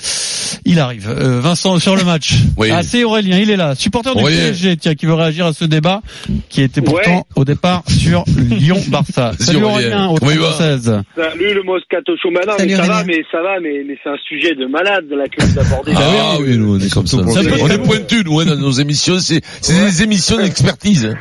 il 0.66 0.80
arrive. 0.80 1.08
Euh, 1.10 1.40
Vincent 1.40 1.80
sur 1.80 1.96
le 1.96 2.04
match. 2.04 2.34
Oui. 2.58 2.70
Ah, 2.72 2.82
c'est 2.82 3.04
Aurélien, 3.04 3.38
il 3.38 3.52
est 3.52 3.56
là. 3.56 3.76
Supporter 3.76 4.16
du. 4.16 4.24
PSG, 4.24 4.78
tiens, 4.78 4.96
qui 4.96 5.06
veut 5.06 5.14
réagir 5.14 5.46
à 5.46 5.54
ce 5.54 5.64
débat 5.64 6.02
qui 6.50 6.62
était 6.64 6.82
pourtant 6.82 7.18
Ouais. 7.18 7.24
au 7.36 7.46
départ 7.46 7.84
sur 7.88 8.24
Lyon-Barça. 8.36 9.34
Salut 9.40 9.64
Aurélien. 9.64 10.08
Aurélien, 10.08 10.08
au 10.08 10.16
Comment 10.16 10.32
il 10.32 10.40
va 10.40 10.50
32-16. 10.50 11.04
Salut 11.16 11.54
le 11.54 11.64
Moscato 11.64 12.17
Non, 12.26 12.58
Salut, 12.58 12.70
mais 12.72 12.76
ça 12.76 12.88
va, 12.88 13.04
mais 13.04 13.24
ça 13.32 13.42
va, 13.42 13.60
mais, 13.60 13.84
mais 13.86 13.98
c'est 14.04 14.10
un 14.10 14.18
sujet 14.28 14.56
de 14.56 14.66
malade 14.66 15.06
là 15.10 15.28
que 15.28 15.44
vous 15.44 15.60
abordez. 15.60 15.94
Ah 15.96 16.38
oui, 16.40 16.58
nous, 16.58 16.76
on 16.76 16.80
est 16.80 16.92
comme 16.94 17.08
ça. 17.08 17.18
Pour 17.18 17.28
On 17.34 17.70
est 17.70 17.84
pointu, 17.84 18.24
nous, 18.26 18.40
hein, 18.40 18.46
dans 18.46 18.56
nos 18.58 18.72
émissions. 18.72 19.20
C'est 19.20 19.42
c'est 19.62 19.74
des 19.74 20.04
émissions 20.04 20.38
d'expertise. 20.38 21.06
hein. 21.06 21.18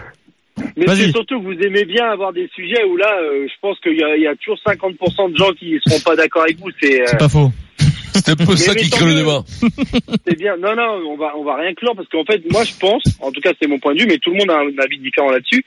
Mais 0.76 0.86
c'est 0.88 1.10
surtout 1.10 1.38
que 1.38 1.44
vous 1.44 1.60
aimez 1.62 1.84
bien 1.84 2.06
avoir 2.10 2.32
des 2.32 2.48
sujets 2.54 2.82
où 2.84 2.96
là, 2.96 3.12
euh, 3.22 3.46
je 3.46 3.52
pense 3.60 3.78
qu'il 3.80 3.96
y, 3.96 4.02
a- 4.02 4.16
il 4.16 4.22
y 4.22 4.26
a 4.26 4.34
toujours 4.36 4.58
50% 4.66 5.30
de 5.32 5.36
gens 5.36 5.52
qui 5.52 5.78
seront 5.86 6.00
pas 6.00 6.16
d'accord 6.16 6.42
avec 6.44 6.58
vous. 6.58 6.70
C'est 6.80 7.02
euh, 7.02 7.16
pas 7.18 7.28
faux. 7.28 7.50
C'est 8.14 8.30
un 8.30 8.36
peu 8.36 8.44
Mais- 8.48 8.56
ça 8.56 8.72
mais 8.74 8.80
qui 8.80 8.88
crée 8.88 9.04
le 9.04 9.14
débat. 9.14 9.44
c'est 10.26 10.38
bien. 10.38 10.56
Non, 10.56 10.74
non, 10.74 11.02
on 11.12 11.16
va 11.18 11.32
on 11.36 11.44
va 11.44 11.56
rien 11.56 11.74
clore 11.74 11.94
parce 11.94 12.08
qu'en 12.08 12.24
fait, 12.24 12.40
moi 12.50 12.64
je 12.64 12.72
pense, 12.80 13.02
en 13.20 13.30
tout 13.30 13.42
cas 13.42 13.52
c'est 13.60 13.68
mon 13.68 13.78
point 13.78 13.94
de 13.94 14.00
vue, 14.00 14.06
mais 14.08 14.16
tout 14.16 14.30
le 14.30 14.38
monde 14.38 14.50
a 14.50 14.54
un 14.60 14.82
avis 14.82 14.98
différent 14.98 15.30
là-dessus. 15.30 15.62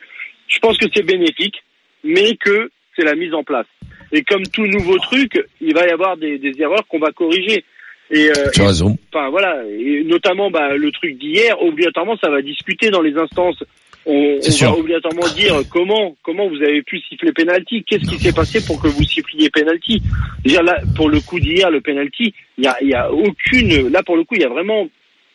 Je 0.47 0.57
pense 0.57 0.75
que 0.79 0.87
c'est 0.91 1.03
bénéfique, 1.05 1.57
mais 2.03 2.35
que 2.43 2.71
c'est 2.95 3.05
la 3.05 3.13
mise 3.13 3.35
en 3.35 3.43
place. 3.43 3.67
Et 4.11 4.23
comme 4.23 4.43
tout 4.47 4.65
nouveau 4.65 4.97
truc, 4.99 5.39
il 5.61 5.73
va 5.73 5.87
y 5.87 5.91
avoir 5.91 6.17
des, 6.17 6.37
des 6.37 6.53
erreurs 6.61 6.85
qu'on 6.87 6.99
va 6.99 7.11
corriger. 7.11 7.63
Et, 8.11 8.29
euh, 8.29 8.49
Tu 8.53 8.61
as 8.61 8.67
raison. 8.67 8.97
enfin 9.13 9.29
voilà, 9.29 9.61
et 9.69 10.03
notamment 10.03 10.49
bah, 10.49 10.75
le 10.75 10.91
truc 10.91 11.17
d'hier, 11.19 11.61
obligatoirement 11.61 12.17
ça 12.17 12.29
va 12.31 12.41
discuter 12.41 12.89
dans 12.89 13.01
les 13.03 13.15
instances. 13.15 13.63
On, 14.05 14.39
on 14.41 14.65
va 14.65 14.77
obligatoirement 14.77 15.27
dire 15.35 15.53
comment 15.71 16.15
comment 16.23 16.47
vous 16.49 16.55
avez 16.63 16.81
pu 16.81 16.99
siffler 17.01 17.31
penalty, 17.33 17.83
qu'est-ce 17.83 18.09
qui 18.09 18.17
s'est 18.17 18.33
passé 18.33 18.65
pour 18.65 18.81
que 18.81 18.87
vous 18.87 19.03
siffliez 19.03 19.51
penalty? 19.51 20.01
Déjà 20.43 20.63
là, 20.63 20.79
pour 20.95 21.09
le 21.09 21.19
coup 21.19 21.39
d'hier, 21.39 21.69
le 21.69 21.81
penalty, 21.81 22.33
il 22.57 22.63
y 22.63 22.67
a, 22.67 22.77
y 22.81 22.93
a 22.95 23.11
aucune, 23.11 23.89
là 23.89 24.01
pour 24.01 24.15
le 24.17 24.23
coup, 24.23 24.33
il 24.35 24.41
y 24.41 24.45
a 24.45 24.49
vraiment 24.49 24.87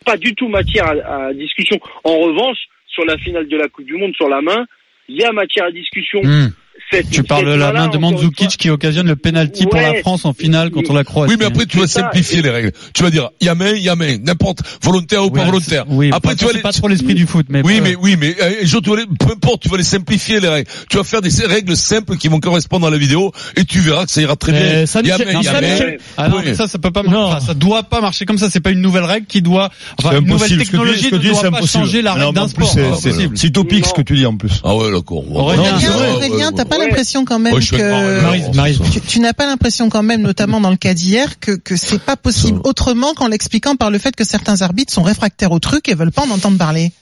pas 0.05 0.17
du 0.17 0.35
tout 0.35 0.49
matière 0.49 0.87
à, 0.87 1.27
à 1.27 1.33
discussion. 1.35 1.79
En 2.03 2.19
revanche, 2.19 2.59
sur 2.89 3.05
la 3.05 3.17
finale 3.19 3.47
de 3.47 3.57
la 3.57 3.69
Coupe 3.69 3.85
du 3.87 3.95
Monde, 3.97 4.15
sur 4.17 4.29
la 4.29 4.41
main, 4.41 4.67
il 5.09 5.17
y 5.17 5.25
a 5.25 5.31
matière 5.31 5.67
à 5.67 5.71
discussion. 5.71 6.21
Hmm. 6.25 6.49
Cette- 6.97 7.11
Tu 7.11 7.23
parles 7.23 7.47
de 7.47 7.53
la 7.53 7.73
main 7.73 7.89
de 7.89 7.99
Mandzukic 7.99 8.57
qui 8.57 8.71
occasionne 8.71 9.07
le 9.07 9.17
penalty 9.17 9.65
pour 9.67 9.81
la. 9.81 9.95
France 10.05 10.25
en 10.25 10.33
finale 10.35 10.71
contre 10.71 10.93
la 10.93 11.05
Croatie. 11.05 11.33
Oui, 11.33 11.37
mais 11.39 11.47
après, 11.47 11.67
tu 11.67 11.79
vas 11.79 11.87
ça. 11.87 12.01
simplifier 12.03 12.43
les 12.43 12.51
règles. 12.51 12.73
Tu 12.95 13.03
vas 13.03 13.11
dire, 13.11 13.31
y 13.41 13.49
a 13.49 13.55
main, 13.55 13.71
il 13.71 13.83
y 13.83 13.89
a 13.89 13.95
main. 13.97 14.17
N'importe, 14.23 14.61
volontaire 14.83 15.23
ou 15.23 15.27
Oui, 15.27 15.39
pas 15.41 15.45
volontaire. 15.45 15.85
Oui, 15.89 16.09
Après, 16.13 16.33
après, 16.33 16.37
tu 16.37 16.45
vas 16.45 16.51
c'est 16.51 16.57
les, 16.57 16.63
pas 16.63 16.73
trop 16.73 16.89
l'esprit 16.89 17.15
du 17.15 17.27
foot, 17.27 17.47
mais 17.49 17.63
oui, 17.65 17.81
mais 17.83 17.95
oui, 17.95 18.17
mais 18.19 18.35
euh, 18.43 18.51
je, 18.63 18.77
tu 18.79 18.91
vas 18.91 18.97
les- 18.97 19.07
peu 19.07 19.33
importe, 19.33 19.63
tu 19.63 19.69
vas 19.69 19.77
les 19.77 19.83
simplifier 19.85 20.41
les 20.41 20.49
règles. 20.49 20.71
Tu 20.91 20.97
vas 20.97 21.05
faire 21.05 21.23
des 21.23 21.31
règles 21.47 21.77
simples 21.77 22.17
qui 22.17 22.29
vont 22.29 22.41
correspondre 22.41 22.87
à 22.87 22.91
la 22.91 22.97
vidéo 22.99 23.33
et 23.57 23.65
tu 23.65 23.81
verras 23.81 24.05
que 24.05 24.11
ça 24.11 24.21
ira 24.21 24.37
très 24.37 24.53
Mais 24.53 24.71
bien. 24.79 24.87
ça, 24.87 25.01
y 25.01 25.11
a 25.11 25.17
Michel- 25.19 25.33
main, 25.33 25.41
il 25.41 25.45
y 25.45 25.49
a 25.49 25.53
ça, 25.53 25.61
main. 25.61 25.93
Ah 26.17 26.29
non, 26.29 26.37
mais 26.45 26.55
ça, 26.55 26.67
ça 26.69 26.79
peut 26.79 26.91
pas 26.91 27.03
marcher. 27.03 27.19
Enfin, 27.19 27.41
ça 27.47 27.55
doit 27.55 27.83
pas 27.85 28.01
marcher 28.01 28.25
comme 28.27 28.39
ça. 28.39 28.49
C'est 28.51 28.61
pas 28.61 28.71
une 28.71 28.81
nouvelle 28.83 29.05
règle 29.05 29.27
qui 29.27 29.41
doit, 29.43 29.71
enfin, 29.99 30.19
une 30.19 30.27
nouvelle 30.27 30.59
technologie 30.59 31.11
ne 31.13 31.19
doit 31.19 31.35
c'est 31.41 31.51
pas 31.51 31.67
changer 31.67 32.03
la 32.03 32.15
règle 32.15 32.35
d'un 32.35 32.49
sport. 32.49 32.69
c'est-. 33.01 33.11
C'est 33.35 33.47
utopique 33.47 33.87
ce 33.87 33.95
que 33.95 34.03
tu 34.03 34.17
dis 34.17 34.27
en 34.27 34.37
plus. 34.37 34.61
Ah 34.65 34.75
ouais, 34.77 34.91
d'accord. 34.93 35.23
Aurélien, 35.35 36.53
t'as 36.55 36.65
pas. 36.65 36.75
L'impression 36.87 37.25
quand 37.25 37.39
même 37.39 37.55
d'accord, 37.55 37.79
que 37.79 38.23
Marie, 38.23 38.43
Marie, 38.55 38.81
tu, 38.93 39.01
tu 39.01 39.21
n'as 39.21 39.33
pas 39.33 39.47
l'impression 39.47 39.89
quand 39.89 40.03
même, 40.03 40.23
notamment 40.23 40.61
dans 40.61 40.71
le 40.71 40.77
cas 40.77 40.95
d'hier, 40.95 41.39
que, 41.41 41.53
que 41.53 41.77
c'est 41.77 42.01
pas 42.03 42.17
possible 42.17 42.61
autrement 42.65 43.15
qu'en 43.15 43.29
l'expliquant 43.29 43.77
par 43.77 43.91
le 43.91 43.99
fait 43.99 44.15
que 44.15 44.25
certains 44.25 44.63
arbitres 44.63 44.93
sont 44.93 45.03
réfractaires 45.03 45.53
au 45.53 45.59
truc 45.59 45.89
et 45.89 45.95
veulent 45.95 46.13
pas 46.13 46.23
en 46.23 46.31
entendre 46.31 46.59
parler. 46.59 46.93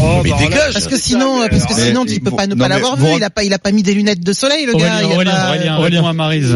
Oh, 0.00 0.20
Mais 0.22 0.30
bah, 0.30 0.36
dégage. 0.38 0.72
Parce 0.74 0.86
que 0.86 0.96
sinon, 0.96 1.42
ça, 1.42 1.48
parce 1.48 1.66
que 1.66 1.74
sinon, 1.74 2.04
tu 2.04 2.20
peux 2.20 2.30
bon, 2.30 2.36
pas 2.36 2.46
ne 2.46 2.54
pas 2.54 2.68
l'avoir 2.68 2.96
vu. 2.96 3.06
Il 3.16 3.24
a 3.24 3.30
pas, 3.30 3.42
il 3.44 3.52
a 3.52 3.58
pas 3.58 3.72
mis 3.72 3.82
des 3.82 3.94
lunettes 3.94 4.24
de 4.24 4.32
soleil, 4.32 4.66
le 4.66 4.74
Aurélien, 4.74 4.88
gars. 4.88 5.02
Il 5.02 5.10
a 5.12 5.14
Aurélien, 5.14 5.32
pas- 5.32 5.48
Aurélien, 5.48 5.76
Aurélien. 5.78 5.98
réponds 6.00 6.08
à 6.08 6.12
Maryse. 6.12 6.54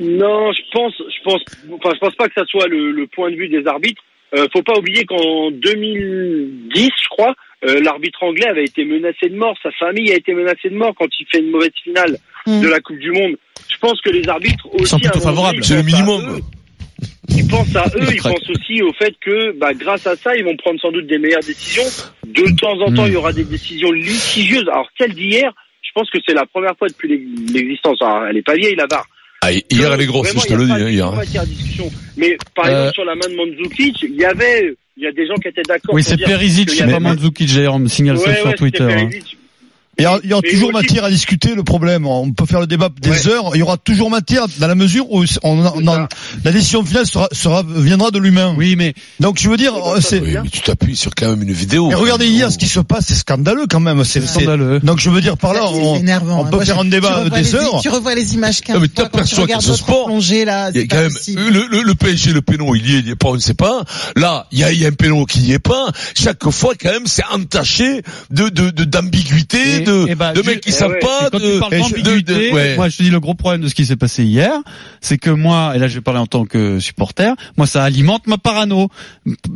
Non, 0.00 0.52
je 0.52 0.62
pense, 0.72 0.92
je 0.98 1.22
pense, 1.24 1.40
enfin, 1.74 1.90
je 1.94 1.98
pense 2.00 2.14
pas 2.16 2.26
que 2.26 2.34
ça 2.34 2.44
soit 2.46 2.66
le, 2.66 2.92
le 2.92 3.06
point 3.06 3.30
de 3.30 3.36
vue 3.36 3.48
des 3.48 3.66
arbitres. 3.66 4.00
Euh, 4.34 4.46
faut 4.52 4.62
pas 4.62 4.78
oublier 4.78 5.04
qu'en 5.04 5.50
2010, 5.52 6.84
je 6.84 7.08
crois, 7.10 7.34
euh, 7.64 7.80
l'arbitre 7.80 8.22
anglais 8.22 8.46
avait 8.46 8.64
été 8.64 8.84
menacé 8.84 9.28
de 9.28 9.36
mort. 9.36 9.56
Sa 9.62 9.70
famille 9.72 10.10
a 10.12 10.16
été 10.16 10.32
menacée 10.34 10.68
de 10.70 10.76
mort 10.76 10.94
quand 10.98 11.06
il 11.20 11.26
fait 11.30 11.38
une 11.40 11.50
mauvaise 11.50 11.70
finale. 11.82 12.16
Mm. 12.44 12.60
de 12.60 12.66
la 12.66 12.80
Coupe 12.80 12.98
du 12.98 13.12
Monde. 13.12 13.36
Je 13.70 13.76
pense 13.78 14.00
que 14.00 14.10
les 14.10 14.28
arbitres 14.28 14.66
aussi. 14.74 14.86
sont 14.86 14.98
plutôt 14.98 15.20
favorables. 15.20 15.58
ils 15.58 15.64
C'est 15.64 15.76
le 15.76 15.82
pensent 15.84 15.92
à 15.94 15.96
minimum. 15.96 16.36
eux. 16.38 16.40
Ils 17.28 17.46
pensent 17.48 17.76
à 17.76 17.86
eux, 17.96 18.08
ils 18.12 18.20
pensent 18.20 18.50
aussi 18.50 18.82
au 18.82 18.92
fait 18.94 19.14
que, 19.20 19.52
bah, 19.58 19.72
grâce 19.74 20.06
à 20.08 20.16
ça, 20.16 20.34
ils 20.36 20.42
vont 20.44 20.56
prendre 20.56 20.80
sans 20.80 20.90
doute 20.90 21.06
des 21.06 21.18
meilleures 21.18 21.40
décisions. 21.46 21.84
De 22.26 22.42
temps 22.58 22.78
en 22.80 22.92
temps, 22.92 23.04
Mm. 23.04 23.08
il 23.08 23.12
y 23.12 23.16
aura 23.16 23.32
des 23.32 23.44
décisions 23.44 23.92
litigieuses. 23.92 24.68
Alors, 24.72 24.88
celle 24.98 25.14
d'hier, 25.14 25.52
je 25.82 25.90
pense 25.94 26.10
que 26.10 26.18
c'est 26.26 26.34
la 26.34 26.44
première 26.46 26.76
fois 26.76 26.88
depuis 26.88 27.08
l'ex- 27.08 27.52
l'existence. 27.52 27.98
Alors, 28.02 28.26
elle 28.26 28.36
est 28.38 28.42
pas 28.42 28.54
vieille, 28.56 28.74
la 28.74 28.88
barre. 28.88 29.06
Ah, 29.42 29.52
hier, 29.52 29.92
elle 29.92 30.00
est 30.00 30.06
grosse, 30.06 30.26
Vraiment, 30.28 30.42
je 30.42 30.48
te 30.48 30.54
le 30.54 30.62
il 30.64 30.68
y 30.68 30.72
a 30.72 30.76
dis, 30.78 31.00
hein, 31.00 31.22
hier. 31.22 31.44
discussion. 31.46 31.90
Mais 32.16 32.36
par 32.56 32.66
Euh, 32.66 32.70
exemple, 32.70 32.94
sur 32.94 33.04
la 33.04 33.14
main 33.14 33.28
de 33.28 33.36
Mandzukic, 33.36 34.02
il 34.02 34.16
y 34.16 34.24
avait, 34.24 34.74
il 34.96 35.04
y 35.04 35.06
a 35.06 35.12
des 35.12 35.26
gens 35.26 35.34
qui 35.34 35.48
étaient 35.48 35.62
d'accord. 35.62 35.94
Oui, 35.94 36.02
c'est 36.02 36.16
Perisic, 36.16 36.76
pas 36.78 37.00
Mandzukic, 37.00 37.54
d'ailleurs, 37.54 37.74
on 37.74 37.78
me 37.78 37.88
signale 37.88 38.16
Ouais, 38.16 38.22
ça 38.24 38.30
ouais, 38.30 38.40
sur 38.40 38.54
Twitter. 38.54 38.82
hein. 38.82 39.08
Perisic. 39.08 39.38
Il 40.02 40.04
y 40.04 40.06
a, 40.06 40.18
il 40.24 40.30
y 40.30 40.32
aura 40.32 40.42
Mais 40.44 40.50
toujours 40.50 40.68
aussi- 40.70 40.82
matière 40.82 41.04
à 41.04 41.10
discuter 41.10 41.54
le 41.54 41.62
problème. 41.62 42.06
On 42.06 42.32
peut 42.32 42.44
faire 42.46 42.58
le 42.60 42.66
débat 42.66 42.88
des 43.00 43.10
Ouais. 43.10 43.28
heures. 43.28 43.50
Il 43.54 43.58
y 43.58 43.62
aura 43.62 43.76
toujours 43.76 44.10
matière 44.10 44.46
dans 44.58 44.66
la 44.66 44.74
mesure 44.74 45.06
où 45.12 45.22
on, 45.44 45.58
on- 45.64 45.84
ça. 45.84 46.08
la 46.44 46.50
décision 46.50 46.84
finale 46.84 47.06
sera, 47.06 47.28
sera 47.30 47.62
viendra 47.64 48.10
de 48.10 48.18
l'humain. 48.18 48.54
Oui, 48.58 48.74
mais 48.76 48.94
Donc 49.20 49.38
je 49.40 49.48
veux 49.48 49.56
dire, 49.56 49.74
C'est. 50.00 50.20
Oui, 50.20 50.34
mais 50.42 50.48
tu 50.50 50.60
t'appuies 50.60 50.96
sur 50.96 51.14
quand 51.14 51.28
même 51.30 51.42
une 51.42 51.52
vidéo. 51.52 51.90
Et 51.90 51.94
regardez 51.94 52.26
hier 52.26 52.50
ce 52.50 52.58
qui 52.58 52.66
se 52.66 52.80
passe, 52.80 53.04
c'est 53.06 53.14
scandaleux 53.14 53.66
quand 53.70 53.78
même. 53.80 54.02
C'est 54.04 54.26
scandaleux. 54.26 54.80
Donc 54.80 54.98
je 54.98 55.08
veux 55.08 55.20
dire 55.20 55.36
par 55.38 55.54
là, 55.54 55.60
C'est 55.72 55.76
on, 55.78 55.92
on 55.94 55.96
hein. 55.96 56.44
peut 56.50 56.56
Moi, 56.56 56.64
faire 56.64 56.76
je- 56.76 56.80
un 56.80 56.84
débat 56.86 57.28
des 57.28 57.54
heures. 57.54 57.80
Tu 57.80 57.88
revois 57.88 58.14
les 58.16 58.34
images 58.34 58.60
15 58.60 58.74
Non, 58.74 58.80
mais 58.82 58.88
fois 58.88 59.04
quand 59.04 59.04
tu 59.04 59.12
t'aperçois 59.12 59.36
que 59.38 59.42
regardes 59.42 59.62
ce 59.62 59.74
sport, 59.74 60.06
plongée 60.06 60.44
là. 60.44 60.70
Il 60.74 60.80
y 60.80 60.84
a 60.84 60.86
quand 60.88 60.96
même 60.96 61.12
le, 61.52 61.66
le, 61.70 61.82
le 61.82 61.94
PSG, 61.94 62.32
le 62.32 62.42
péno, 62.42 62.74
il 62.74 62.90
y 62.90 62.96
est, 62.96 62.98
il 63.00 63.06
y 63.06 63.10
est 63.10 63.14
pas, 63.16 63.28
on 63.28 63.34
ne 63.34 63.38
sait 63.38 63.54
pas. 63.54 63.84
Là, 64.16 64.46
il 64.50 64.58
y 64.58 64.64
a, 64.64 64.72
il 64.72 64.80
y 64.80 64.84
a 64.84 64.88
un 64.88 64.92
péno 64.92 65.24
qui 65.26 65.40
y 65.42 65.52
est 65.52 65.58
pas. 65.60 65.86
Chaque 66.18 66.48
fois, 66.50 66.74
quand 66.80 66.90
même, 66.90 67.06
c'est 67.06 67.24
entaché 67.32 68.02
de 68.30 68.48
d'ambiguïté, 68.84 69.80
de 69.92 70.34
de 70.34 70.40
du- 70.42 70.48
mecs 70.48 70.60
qui 70.60 70.70
eh 70.70 70.72
savent 70.72 70.90
ouais. 70.92 70.98
pas. 71.00 71.28
Quand 71.30 71.38
de, 71.38 71.52
tu 71.54 71.60
parles 71.60 71.78
d'ambiguïté, 71.78 72.22
de- 72.22 72.48
de- 72.50 72.54
ouais. 72.54 72.76
moi 72.76 72.88
je 72.88 72.96
te 72.98 73.02
dis 73.02 73.10
le 73.10 73.20
gros 73.20 73.34
problème 73.34 73.60
de 73.62 73.68
ce 73.68 73.74
qui 73.74 73.86
s'est 73.86 73.96
passé 73.96 74.24
hier, 74.24 74.52
c'est 75.00 75.18
que 75.18 75.30
moi, 75.30 75.72
et 75.74 75.78
là 75.78 75.88
je 75.88 75.94
vais 75.94 76.00
parler 76.00 76.20
en 76.20 76.26
tant 76.26 76.44
que 76.44 76.78
supporter, 76.80 77.34
moi 77.56 77.66
ça 77.66 77.84
alimente 77.84 78.26
ma 78.26 78.38
parano. 78.38 78.88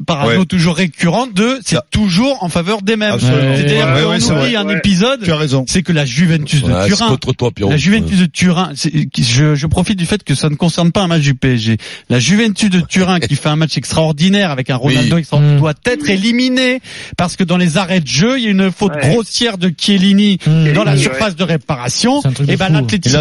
Parano 0.06 0.40
Ouais. 0.40 0.46
toujours 0.46 0.76
récurrente 0.76 1.34
de, 1.34 1.58
c'est 1.64 1.78
toujours 1.90 2.42
en 2.42 2.48
faveur 2.48 2.82
des 2.82 2.96
mêmes. 2.96 3.12
Absolument. 3.14 3.56
C'est-à-dire 3.56 3.86
Ouais, 3.86 4.02
qu'on 4.02 4.14
oublie 4.14 4.52
vrai. 4.52 4.56
un 4.56 4.66
Ouais. 4.66 4.76
épisode, 4.78 5.20
Tu 5.22 5.32
as 5.32 5.36
raison. 5.36 5.64
c'est 5.68 5.82
que 5.82 5.92
la 5.92 6.04
Juventus 6.04 6.62
de 6.62 6.86
Turin, 6.86 7.08
contre 7.08 7.32
toi, 7.32 7.50
Pierrot. 7.50 7.70
la 7.70 7.76
Juventus 7.76 8.18
de 8.18 8.26
Turin, 8.26 8.72
je, 8.74 9.54
je 9.54 9.66
profite 9.66 9.98
du 9.98 10.06
fait 10.06 10.22
que 10.22 10.34
ça 10.34 10.48
ne 10.50 10.54
concerne 10.56 10.92
pas 10.92 11.02
un 11.02 11.06
match 11.08 11.22
du 11.22 11.34
PSG. 11.34 11.78
La 12.10 12.18
Juventus 12.18 12.70
de 12.70 12.80
Turin 12.80 13.20
qui 13.20 13.36
fait 13.36 13.48
un 13.48 13.56
match 13.56 13.76
extraordinaire 13.76 14.50
avec 14.50 14.70
un 14.70 14.76
Ronaldo 14.76 15.14
Oui. 15.16 15.20
extraordinaire 15.20 15.56
Mm. 15.56 15.60
doit 15.60 15.74
être 15.86 16.08
éliminé 16.10 16.80
parce 17.16 17.36
que 17.36 17.44
dans 17.44 17.56
les 17.56 17.76
arrêts 17.78 18.00
de 18.00 18.06
jeu, 18.06 18.38
il 18.38 18.44
y 18.44 18.48
a 18.48 18.50
une 18.50 18.70
faute 18.72 18.92
Ouais. 19.02 19.10
grossière 19.10 19.58
de 19.58 19.70
Chiellini 19.76 20.25
Mmh. 20.46 20.72
dans 20.72 20.84
la 20.84 20.92
Ouais. 20.92 20.98
surface 20.98 21.36
de 21.36 21.44
réparation. 21.44 22.20
Truc 22.22 22.46
de 22.46 22.52
Et 22.52 22.56
ben 22.56 22.68
l'Atlético, 22.70 23.16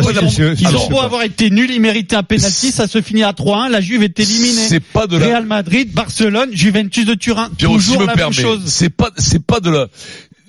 ils 0.60 0.68
ont, 0.76 0.90
beau 0.90 1.00
avoir 1.00 1.24
été 1.24 1.50
nuls, 1.50 1.70
ils 1.72 1.80
méritaient 1.82 2.16
un 2.16 2.24
penalty, 2.24 2.72
ça 2.72 2.88
se 2.88 3.02
finit 3.02 3.24
à 3.24 3.32
3-1, 3.34 3.70
la 3.70 3.82
Juve 3.82 4.04
est 4.04 4.20
éliminée. 4.20 4.52
C'est 4.68 4.80
pas 4.80 5.08
de 5.08 5.18
la. 5.18 5.26
Real 5.28 5.46
Madrid, 5.46 5.92
Barcelone, 5.94 6.50
Juventus 6.54 7.06
de 7.06 7.14
Turin, 7.14 7.50
Pierrot, 7.58 7.80
si 7.80 7.86
toujours 7.88 8.02
me 8.02 8.08
la 8.08 8.14
permet, 8.14 8.36
même 8.36 8.44
chose. 8.46 8.62
c'est 8.66 8.90
pas, 8.90 9.10
c'est 9.18 9.44
pas 9.46 9.60
de 9.60 9.70
la. 9.70 9.88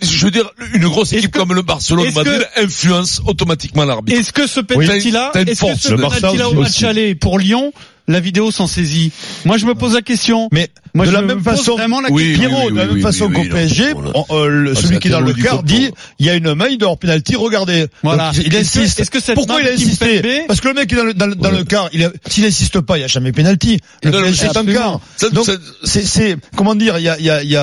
Je 0.03 0.25
veux 0.27 0.31
dire, 0.31 0.51
une 0.75 0.87
grosse 0.89 1.13
équipe 1.15 1.31
que- 1.31 1.39
comme 1.39 1.55
le 1.55 1.63
Barcelone 1.63 2.13
Madrid 2.15 2.47
influence 2.57 3.23
automatiquement 3.27 3.85
l'arbitre. 3.87 4.19
Est-ce 4.19 4.33
que 4.33 4.47
ce 4.47 4.61
Oui, 4.61 4.67
penalty-là, 4.87 5.33
une 5.35 5.49
est-ce 5.49 5.61
que 5.65 5.79
ce 5.79 5.95
penalty-là 5.95 6.49
au 6.51 6.55
match 6.55 6.83
aller 6.83 7.15
pour 7.15 7.39
Lyon, 7.39 7.73
la 8.07 8.21
vidéo 8.21 8.51
s'en 8.51 8.67
saisit 8.67 9.11
Moi, 9.47 9.57
je 9.57 9.65
me 9.65 9.75
pose 9.75 9.95
la 9.95 10.03
question. 10.03 10.49
Mais 10.53 10.69
Moi, 10.97 11.07
de 11.07 11.11
la 11.13 11.23
me 11.23 11.27
même 11.29 11.43
façon, 11.43 11.77
vraiment 11.77 12.01
la 12.01 12.11
Oui, 12.11 12.33
question. 12.35 12.49
Pierrot, 12.49 12.67
oui, 12.67 12.73
de 12.73 12.77
la 12.79 12.85
même 12.87 12.95
oui, 12.95 13.01
façon 13.03 13.27
oui, 13.27 13.35
qu'au 13.35 13.45
PSG, 13.55 13.95
non, 13.95 14.13
on- 14.15 14.37
euh, 14.37 14.49
le- 14.49 14.73
Ah, 14.77 14.81
celui 14.81 14.99
qui 14.99 15.09
est 15.09 15.11
dans 15.11 15.21
le 15.21 15.33
quart 15.35 15.63
dit, 15.63 15.91
il 16.19 16.27
y 16.27 16.31
a 16.31 16.35
une 16.35 16.55
main, 16.55 16.67
il 16.69 16.79
doit 16.79 16.89
avoir 16.89 16.99
penalty, 16.99 17.37
regardez. 17.37 17.87
Voilà. 18.03 18.33
Donc, 18.33 18.43
il 18.47 18.57
insiste. 18.57 19.01
est-ce 19.01 19.11
que 19.11 19.21
cette 19.21 19.35
Pourquoi 19.35 19.61
il 19.61 19.67
a 19.69 19.71
de 19.71 19.75
insisté 19.77 20.45
Parce 20.49 20.61
que 20.61 20.69
le 20.69 20.75
mec 20.75 20.93
est 20.93 20.97
dans 20.97 21.05
le, 21.05 21.15
dans 21.15 21.27
le, 21.27 21.35
dans 21.35 21.51
le 21.51 21.65
quart, 21.65 21.89
il 21.93 22.11
s'il 22.29 22.45
insiste 22.45 22.81
pas, 22.81 22.99
il 22.99 23.03
y 23.03 23.05
a 23.05 23.09
jamais 23.09 23.33
penalty. 23.33 23.79
Le 24.03 24.11
PSG 24.11 24.47
est 24.47 24.57
en 24.57 24.65
quart. 24.65 25.01
Donc, 25.33 25.47
c'est, 25.85 26.05
c'est, 26.05 26.37
comment 26.57 26.75
dire, 26.75 26.99
il 26.99 27.05
y 27.05 27.09
a, 27.09 27.19
il 27.19 27.25
y 27.25 27.31
a, 27.31 27.43
il 27.43 27.51
y 27.51 27.57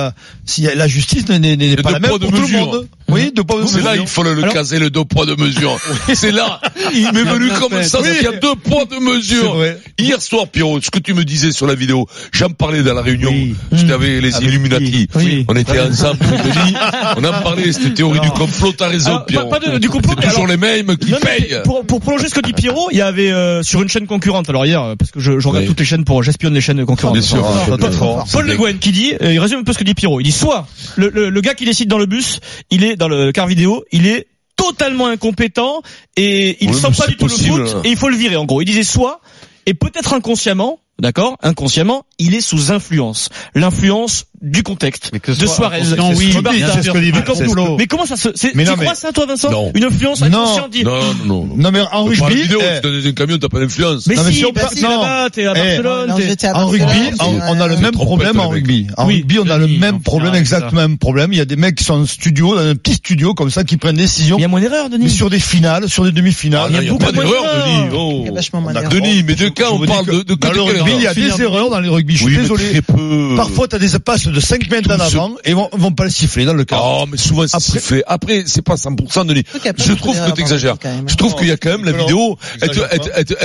a, 0.68 0.74
la 0.74 0.88
justice 0.88 1.28
n'est, 1.28 1.38
De 1.56 1.82
pas 1.82 1.90
la 1.92 1.98
même 1.98 2.10
poids, 2.10 2.18
pour 2.18 2.30
tout 2.32 2.40
le 2.40 2.48
monde. 2.48 2.88
Oui, 3.08 3.32
de 3.34 3.42
pas 3.42 3.54
C'est 3.66 3.82
là, 3.82 3.96
il 3.96 4.06
faut 4.06 4.22
le, 4.22 4.40
caser, 4.50 4.78
le 4.78 4.88
deux 4.90 5.04
poids, 5.04 5.26
deux 5.26 5.36
mesures. 5.36 5.78
c'est 6.14 6.32
là. 6.32 6.60
Il 6.94 7.12
m'est 7.12 7.22
venu 7.22 7.48
comme 7.60 7.70
fait. 7.72 7.84
ça, 7.84 7.98
c'est 8.02 8.14
qu'il 8.16 8.24
y 8.24 8.26
a 8.26 8.32
deux 8.38 8.54
poids, 8.54 8.84
mesures. 9.00 9.54
vrai. 9.54 9.78
Hier 9.98 10.20
soir, 10.22 10.48
Pierrot, 10.48 10.80
ce 10.80 10.90
que 10.90 10.98
tu 10.98 11.12
me 11.14 11.24
disais 11.24 11.52
sur 11.52 11.66
la 11.66 11.74
vidéo, 11.74 12.06
j'en 12.32 12.48
parlais 12.50 12.82
dans 12.82 12.94
la 12.94 13.02
réunion. 13.02 13.23
Oui. 13.30 13.54
J'étais 13.72 13.92
avec 13.92 14.22
les 14.22 14.34
Avec 14.34 14.48
Illuminati. 14.48 15.08
Oui. 15.14 15.44
On 15.48 15.56
était 15.56 15.80
ensemble, 15.80 16.18
Denis. 16.20 16.74
On 17.16 17.24
en 17.24 17.42
parlait, 17.42 17.72
c'était 17.72 17.94
théorie 17.94 18.20
du 18.20 18.30
complot, 18.30 18.72
t'as 18.72 18.88
raison, 18.88 19.10
Alors, 19.10 19.26
Pierrot. 19.26 19.48
pas, 19.48 19.60
pas 19.60 19.66
de- 19.72 19.78
du 19.78 19.88
complot, 19.88 20.12
C'est 20.16 20.20
mais 20.20 20.28
toujours 20.28 20.44
alors- 20.44 20.50
les 20.50 20.56
mêmes 20.56 20.96
qui 20.96 21.10
Non, 21.10 21.18
payent. 21.20 21.56
pour, 21.64 21.84
pour 21.86 22.00
prolonger 22.00 22.28
ce 22.28 22.34
que 22.34 22.40
dit 22.40 22.52
Pierrot, 22.52 22.88
il 22.92 22.98
y 22.98 23.02
avait 23.02 23.30
euh, 23.32 23.62
sur 23.62 23.82
une 23.82 23.88
chaîne 23.88 24.06
concurrente, 24.06 24.48
alors 24.48 24.66
hier, 24.66 24.94
parce 24.98 25.10
que 25.10 25.20
je, 25.20 25.38
je 25.38 25.48
regarde 25.48 25.64
Oui. 25.64 25.68
toutes 25.68 25.80
les 25.80 25.86
chaînes 25.86 26.04
pour, 26.04 26.22
j'espionne 26.22 26.54
les 26.54 26.60
chaînes 26.60 26.84
concurrentes. 26.84 27.14
Bien 27.14 27.22
sûr. 27.22 27.44
Ah, 27.44 27.76
Paul-. 27.76 28.24
Paul 28.32 28.46
Le 28.46 28.56
Guen 28.56 28.78
qui 28.78 28.92
dit, 28.92 29.14
euh, 29.22 29.32
il 29.32 29.38
résume 29.40 29.60
un 29.60 29.64
peu 29.64 29.72
ce 29.72 29.78
que 29.78 29.84
dit 29.84 29.94
Pierrot. 29.94 30.20
Il 30.20 30.24
dit 30.24 30.32
soit 30.32 30.66
le, 30.96 31.08
le, 31.08 31.30
le 31.30 31.40
gars 31.40 31.54
qui 31.54 31.64
décide 31.64 31.88
dans 31.88 31.98
le 31.98 32.06
bus, 32.06 32.40
il 32.70 32.84
est 32.84 32.96
dans 32.96 33.08
le 33.08 33.32
car 33.32 33.46
vidéo, 33.46 33.84
il 33.92 34.06
est 34.06 34.26
totalement 34.56 35.08
incompétent 35.08 35.82
et 36.16 36.56
il 36.64 36.70
Oui, 36.70 36.76
sent 36.76 36.88
pas 36.96 37.06
du 37.06 37.16
tout 37.16 37.26
possible, 37.26 37.60
le 37.62 37.66
foot 37.66 37.84
et 37.84 37.90
il 37.90 37.96
faut 37.96 38.08
le 38.08 38.16
virer 38.16 38.36
en 38.36 38.44
gros. 38.44 38.60
Il 38.62 38.66
disait 38.66 38.84
soit 38.84 39.20
et 39.66 39.74
peut-être 39.74 40.12
inconsciemment, 40.14 40.78
d'accord, 41.00 41.36
inconsciemment, 41.42 42.04
il 42.18 42.34
est 42.34 42.40
sous 42.40 42.72
influence, 42.72 43.28
l'influence 43.54 44.26
du 44.42 44.62
contexte 44.62 45.08
Mais 45.12 45.20
que 45.20 45.32
ce 45.32 45.40
de 45.40 45.46
soit 45.46 45.54
Suarez, 45.56 45.80
de 45.80 46.00
oui, 46.14 46.32
ce 46.32 46.38
dit 46.38 47.12
Mais 47.12 47.76
mais 47.78 47.86
comment 47.86 48.04
ça 48.04 48.16
se, 48.16 48.28
c'est, 48.34 48.54
Mais 48.54 48.64
tu 48.64 48.70
non, 48.70 48.76
mais- 48.76 48.84
crois 48.84 48.94
ça 48.94 49.10
toi 49.10 49.24
Vincent 49.26 49.50
Non. 49.50 49.72
Une 49.74 49.84
influence 49.84 50.20
Non. 50.20 50.26
inconsciente 50.26 50.74
Non, 50.84 51.00
non, 51.24 51.46
non. 51.46 51.56
Non, 51.56 51.70
mais 51.72 51.80
en 51.92 52.04
rugby, 52.04 52.42
vidéo, 52.42 52.60
eh, 52.62 52.80
tu 53.02 53.08
un 53.08 53.12
camion, 53.12 53.38
t'as 53.38 53.48
pas 53.48 53.60
d'influence. 53.60 54.06
Mais, 54.06 54.16
Non, 54.16 54.22
mais 54.24 54.32
si, 54.32 54.38
si 54.38 54.44
on 54.44 54.52
bah 54.52 54.68
si, 54.72 54.82
non. 54.82 54.90
là-bas, 54.90 55.30
t'es 55.30 55.46
à 55.46 55.52
Eh, 55.52 55.54
Barcelone, 55.54 56.08
Non, 56.08 56.14
à 56.52 56.58
En 56.62 56.66
rugby, 56.66 56.84
on, 57.20 57.40
on 57.40 57.60
a 57.60 57.68
le 57.68 57.76
même 57.78 57.92
problème 57.92 58.38
en 58.38 58.48
rugby. 58.48 58.86
En 58.98 59.06
Oui, 59.06 59.16
rugby, 59.16 59.38
on 59.38 59.48
a 59.48 59.56
le 59.56 59.66
même 59.66 60.00
problème, 60.00 60.30
avec 60.32 60.42
exact 60.42 60.70
ça. 60.70 60.76
même 60.76 60.98
problème. 60.98 61.32
Il 61.32 61.38
y 61.38 61.40
a 61.42 61.44
des 61.46 61.56
mecs 61.56 61.76
qui 61.76 61.84
sont 61.84 61.94
en 61.94 62.06
studio, 62.06 62.54
dans 62.54 62.60
un 62.66 62.74
petit 62.76 62.94
studio 62.94 63.32
comme 63.34 63.50
ça, 63.50 63.64
qui 63.64 63.78
prennent 63.78 63.96
des 63.96 64.02
décisions. 64.02 64.36
il 64.38 64.42
y 64.42 64.44
a 64.44 64.48
moins 64.48 64.60
d'erreurs, 64.60 64.88
Mais 64.90 64.98
Denis. 64.98 65.10
sur 65.10 65.30
des 65.30 65.40
finales, 65.40 65.88
sur 65.88 66.02
des 66.04 66.10
Ah, 66.10 66.12
demi-finales. 66.12 66.70
non, 66.72 66.78
il 66.80 66.84
y 66.84 66.88
a 66.88 66.90
beaucoup 66.92 67.04
pas 67.06 67.12
d'erreurs. 67.12 67.64
Denis. 67.66 67.76
Il 67.76 68.24
y 68.24 68.28
a 68.28 68.30
Oh. 68.30 68.34
vachement 68.34 68.60
moins 68.60 68.72
D'accord. 68.74 68.90
d'erreurs. 68.90 69.06
Denis, 69.06 69.22
mais 69.26 69.34
de 69.34 69.48
cas, 69.48 69.70
on 69.72 69.78
parle 69.86 70.06
de, 70.06 70.22
de 70.22 70.34
dans 70.34 70.52
le 70.52 70.62
rugby, 70.62 70.92
il 70.96 71.02
y 71.02 71.06
a 71.06 71.14
des 71.14 71.42
erreurs 71.42 71.70
dans 71.70 71.80
les 71.80 71.88
rugby. 71.88 72.14
Je 72.14 72.24
suis 72.24 72.36
Oui, 72.36 72.42
désolé. 72.42 72.82
peu. 72.82 73.34
Parfois, 73.36 73.68
t'as 73.68 73.78
des 73.78 73.98
passes 73.98 74.26
de 74.26 74.40
5 74.40 74.70
mètres 74.70 74.90
en 74.92 74.98
ce- 74.98 75.16
avant 75.16 75.34
et 75.44 75.50
ils 75.50 75.54
vont, 75.54 75.68
vont 75.72 75.92
pas 75.92 76.04
le 76.04 76.10
siffler 76.10 76.44
dans 76.44 76.54
le 76.54 76.64
cas. 76.64 76.78
Oh, 76.82 77.04
mais 77.10 77.16
souvent 77.16 77.46
c'est 77.46 77.56
Après- 77.56 77.80
sifflé. 77.80 78.02
Après, 78.06 78.42
c'est 78.46 78.62
pas 78.62 78.76
100% 78.76 79.24
Denis. 79.24 79.44
qu'il 79.44 79.64
y 79.64 79.68
a 79.68 79.74
pas 79.74 79.82
Je 79.82 79.92
trouve 79.92 80.16
que 80.18 80.30
t'exagères. 80.32 80.76
Je 81.06 81.14
trouve 81.16 81.34
qu'il 81.36 81.48
y 81.48 81.50
a 81.52 81.56
quand 81.56 81.70
même 81.70 81.84
la 81.84 81.92
vidéo, 81.92 82.38
elle 82.60 82.70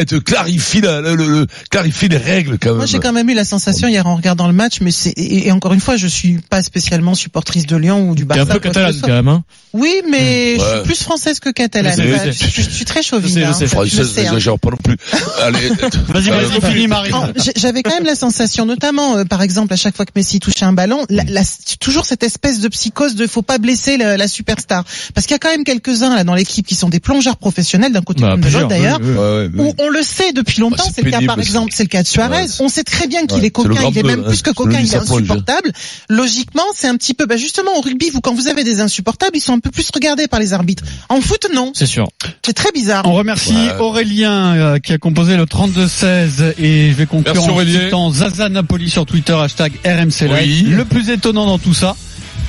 te, 0.05 0.15
clarifie 0.17 0.81
la, 0.81 1.01
le, 1.01 1.15
le- 1.15 1.27
le- 1.27 1.47
clarifie 1.69 2.07
les 2.07 2.17
règles 2.17 2.57
quand 2.59 2.69
même. 2.69 2.77
Moi, 2.77 2.85
j'ai 2.85 2.99
quand 2.99 3.13
même 3.13 3.29
eu 3.29 3.33
la 3.33 3.45
sensation 3.45 3.87
hier 3.87 4.05
en 4.07 4.15
regardant 4.15 4.47
le 4.47 4.53
match, 4.53 4.79
mais 4.81 4.91
c'est 4.91 5.13
et, 5.17 5.51
encore 5.51 5.73
une 5.73 5.79
fois, 5.79 5.95
je 5.97 6.07
suis 6.07 6.39
pas 6.49 6.61
spécialement 6.63 7.15
supportrice 7.15 7.65
de 7.65 7.75
Lyon 7.77 8.09
ou 8.09 8.15
du 8.15 8.23
T'es 8.23 8.27
Barça. 8.27 8.43
un 8.43 8.45
peu 8.45 8.59
catalane 8.59 8.95
quand 9.01 9.07
même, 9.07 9.27
hein. 9.27 9.43
Oui, 9.73 10.01
mais 10.09 10.55
je 10.57 10.61
Ouais. 10.61 10.73
suis 10.77 10.83
plus 10.83 11.03
française 11.03 11.39
que 11.39 11.49
catalane. 11.49 11.93
Je 11.95 12.01
Bah, 12.11 12.25
je 12.25 12.31
Je, 12.31 12.45
je- 12.49 12.61
je 12.63 12.69
suis 12.69 12.85
très 12.85 13.03
chauvine. 13.03 13.29
Je 13.29 13.33
sais, 13.33 13.39
je 13.41 13.45
hein, 13.45 13.53
je 13.53 13.65
Française, 13.67 14.47
hein. 14.47 14.55
pas 14.61 14.69
non 14.71 14.77
plus. 14.77 14.97
Allez, 15.43 15.69
Vas-y, 15.69 16.29
euh, 16.31 16.35
vas-y, 16.37 16.61
C'est 16.61 16.71
fini, 16.71 16.87
Marie. 16.87 17.11
J'avais 17.55 17.83
quand 17.83 17.93
même 17.93 18.05
la 18.05 18.15
sensation, 18.15 18.65
notamment 18.65 19.17
euh, 19.17 19.25
par 19.25 19.41
exemple 19.43 19.73
à 19.73 19.75
chaque 19.77 19.95
fois 19.95 20.05
que 20.05 20.11
Messi 20.15 20.39
touchait 20.39 20.65
un 20.65 20.73
ballon, 20.73 21.05
la, 21.09 21.23
la- 21.23 21.41
toujours 21.79 22.05
cette 22.05 22.23
espèce 22.23 22.59
de 22.59 22.67
psychose 22.69 23.15
de 23.15 23.27
faut 23.27 23.41
pas 23.43 23.57
blesser 23.59 23.97
la, 23.97 24.17
la 24.17 24.27
superstar, 24.27 24.83
parce 25.13 25.27
qu'il 25.27 25.33
y 25.33 25.35
a 25.35 25.39
quand 25.39 25.51
même 25.51 25.63
quelques-uns 25.63 26.15
là 26.15 26.23
dans 26.23 26.33
l'équipe 26.35 26.65
qui 26.65 26.75
sont 26.75 26.89
des 26.89 26.99
plongeurs 26.99 27.37
professionnels 27.37 27.91
d'un 27.93 28.01
côté 28.01 28.21
Bah, 28.21 28.31
comme 28.31 28.41
de 28.41 28.49
l'autre 28.49 28.67
d'ailleurs. 28.67 28.99
ouais. 28.99 29.49
Où 29.57 29.73
on 29.77 29.89
le 29.89 30.01
sait 30.01 30.31
depuis 30.33 30.61
longtemps, 30.61 30.83
Bah, 30.85 30.91
c'est 30.95 31.03
le 31.03 31.11
cas 31.11 31.21
par 31.25 31.37
exemple, 31.39 31.71
c'est 31.75 31.83
le 31.83 31.89
cas 31.89 32.01
de 32.03 32.07
Suarez. 32.07 32.45
On 32.59 32.69
sait 32.69 32.83
très 32.83 33.07
bien 33.07 33.21
qu'il 33.27 33.33
Ouais, 33.37 33.39
est 33.39 33.43
le 33.43 33.49
coquin, 33.51 33.89
il 33.91 33.97
est 33.97 34.03
même 34.03 34.21
hein. 34.21 34.29
plus 34.29 34.41
que 34.41 34.49
Je 34.49 34.55
coquin, 34.55 34.79
il 34.79 34.91
est 34.91 34.95
insupportable. 34.97 35.71
Logiquement, 36.09 36.63
c'est 36.75 36.87
un 36.87 36.95
petit 36.97 37.13
peu, 37.13 37.25
bah 37.27 37.37
justement 37.37 37.77
au 37.77 37.81
rugby, 37.81 38.09
vous 38.09 38.21
quand 38.21 38.33
vous 38.33 38.47
avez 38.47 38.63
des 38.63 38.79
insupportables, 38.81 39.37
ils 39.37 39.41
sont 39.41 39.58
un 39.59 39.61
peu 39.61 39.71
plus 39.71 39.89
regardés 39.93 40.27
par 40.27 40.39
les 40.39 40.53
arbitres. 40.53 40.83
En 41.09 41.19
foot, 41.21 41.47
non, 41.53 41.71
C'est 41.75 41.85
sûr. 41.85 42.07
c'est 42.45 42.53
très 42.53 42.71
bizarre. 42.71 43.03
On 43.05 43.13
remercie 43.13 43.53
Ouais. 43.53 43.75
Aurélien 43.79 44.55
euh, 44.55 44.79
qui 44.79 44.93
a 44.93 44.97
composé 44.97 45.35
le 45.35 45.43
32-16 45.45 46.53
et 46.57 46.89
je 46.91 46.95
vais 46.95 47.05
conclure 47.05 47.33
Merci, 47.35 47.49
en 47.49 47.81
citant 47.83 48.11
Zaza 48.11 48.47
Napoli 48.49 48.89
sur 48.89 49.05
Twitter, 49.05 49.33
hashtag 49.33 49.73
RMC 49.85 50.27
Live. 50.27 50.65
Oui. 50.67 50.73
Le 50.75 50.85
plus 50.85 51.09
étonnant 51.09 51.45
dans 51.45 51.59
tout 51.59 51.73
ça, 51.73 51.95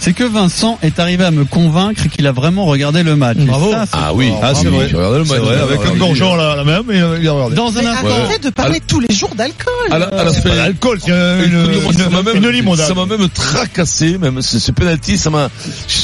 c'est 0.00 0.12
que 0.12 0.24
Vincent 0.24 0.78
est 0.82 0.98
arrivé 0.98 1.24
à 1.24 1.30
me 1.30 1.44
convaincre 1.44 2.08
qu'il 2.08 2.26
a 2.26 2.32
vraiment 2.32 2.64
regardé 2.64 3.02
le 3.02 3.16
match. 3.16 3.36
Bravo. 3.38 3.70
ça, 3.70 3.84
Ah 3.92 4.12
oui. 4.14 4.32
Ah, 4.42 4.52
c'est 4.54 4.62
Bravo. 4.64 4.76
vrai. 4.78 4.88
Tu 4.88 4.96
regardes 4.96 5.16
le 5.18 5.24
C'est 5.24 5.32
match. 5.34 5.40
vrai, 5.42 5.56
avec 5.60 5.80
un 5.86 5.92
il- 5.92 5.98
gorgeon 5.98 6.34
là, 6.36 6.56
la 6.56 6.64
même, 6.64 6.84
et 6.90 7.00
euh, 7.00 7.18
il 7.20 7.28
a 7.28 7.32
regardé. 7.32 7.54
Dans 7.56 7.68
un 7.76 7.86
instant, 7.86 8.06
arrêtez 8.24 8.38
de 8.40 8.50
parler 8.50 8.80
tous 8.86 9.00
les 9.00 9.14
jours 9.14 9.34
d'alcool. 9.34 9.72
À 9.90 9.98
la, 9.98 10.06
à 10.06 10.24
la 10.24 10.32
C'est 10.32 10.42
pas 10.42 10.50
fin, 10.50 10.54
l'alcool, 10.56 10.98
c'est 11.04 11.10
une, 11.10 11.70
Écoute-moi, 11.70 11.92
ça 11.92 12.08
m'a 12.10 12.18
une, 12.20 12.24
même, 12.24 12.36
une 12.44 12.48
limonade. 12.50 12.86
ça 12.88 12.94
m'a 12.94 13.06
même 13.06 13.28
tracassé, 13.28 14.18
même 14.18 14.42
ce, 14.42 14.58
ce 14.58 14.72
penalty, 14.72 15.18
ça 15.18 15.30
m'a, 15.30 15.50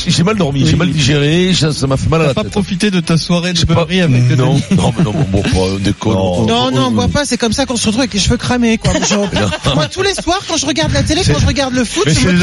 j'ai 0.06 0.22
mal 0.22 0.36
dormi, 0.36 0.66
j'ai 0.66 0.76
mal 0.76 0.90
digéré, 0.90 1.52
ça 1.54 1.86
m'a 1.86 1.96
fait 1.96 2.08
mal 2.10 2.20
à 2.20 2.24
t'as 2.24 2.28
la 2.28 2.34
pas 2.34 2.42
tête. 2.42 2.52
profité 2.52 2.90
de 2.90 3.00
ta 3.00 3.16
soirée 3.16 3.52
de 3.52 3.64
pas- 3.64 3.74
beurrerie 3.74 4.00
avec 4.02 4.22
non, 4.36 4.54
Denis 4.54 4.62
non, 4.76 4.92
mais 4.96 5.04
non, 5.04 5.12
bon, 5.12 5.24
bon, 5.30 5.42
pas, 5.42 5.48
on 5.58 5.78
déconne. 5.78 6.12
Non. 6.12 6.46
Non, 6.46 6.70
non, 6.70 6.86
on 6.88 6.90
boit 6.90 7.08
pas, 7.08 7.24
c'est 7.24 7.38
comme 7.38 7.52
ça 7.52 7.64
qu'on 7.66 7.76
se 7.76 7.86
retrouve 7.86 8.00
avec 8.02 8.14
les 8.14 8.20
cheveux 8.20 8.36
cramés, 8.36 8.78
quoi. 8.78 8.92
Moi, 9.74 9.86
tous 9.88 10.02
les 10.02 10.14
soirs, 10.14 10.40
quand 10.48 10.56
je 10.56 10.66
regarde 10.66 10.92
la 10.92 11.02
télé, 11.02 11.22
quand 11.26 11.38
je 11.38 11.46
regarde 11.46 11.74
le 11.74 11.84
foot, 11.84 12.04
c'est 12.06 12.14
cheveux. 12.20 12.38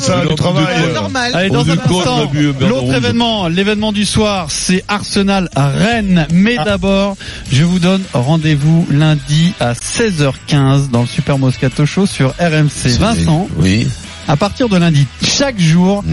ça, 0.00 0.16
Non, 0.24 0.30
le 0.30 0.34
travail. 0.36 0.64
Normal. 0.92 1.32
Allez, 1.34 1.50
dans 1.50 1.68
un 1.68 1.78
instant, 1.78 2.30
l'autre 2.60 2.94
événement, 2.94 3.48
l'événement 3.48 3.92
du 3.92 4.04
soir, 4.04 4.46
c'est 4.50 4.84
Arsenal 4.88 5.48
à 5.54 5.68
Rennes. 5.68 6.26
Mais 6.32 6.56
d'abord, 6.56 7.16
je 7.52 7.64
vous 7.64 7.78
donne 7.78 8.02
rendez-vous 8.12 8.86
lundi 8.90 9.52
à 9.60 9.74
16h15 9.74 10.90
dans 10.90 11.02
le 11.02 11.06
Super 11.06 11.38
Moscato 11.38 11.86
Show 11.86 12.06
sur 12.06 12.30
RMC. 12.38 12.98
Vincent, 12.98 13.48
Oui. 13.58 13.86
à 14.28 14.36
partir 14.36 14.68
de 14.68 14.76
lundi, 14.76 15.06
chaque 15.22 15.58
jour. 15.58 16.04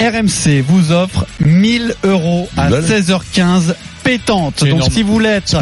RMC 0.00 0.62
vous 0.66 0.92
offre 0.92 1.26
1000 1.40 1.94
euros 2.04 2.48
à 2.56 2.70
Lol. 2.70 2.84
16h15 2.84 3.74
pétante. 4.02 4.60
Donc 4.60 4.68
énorme. 4.68 4.90
si 4.92 5.02
vous 5.02 5.18
donne, 5.18 5.54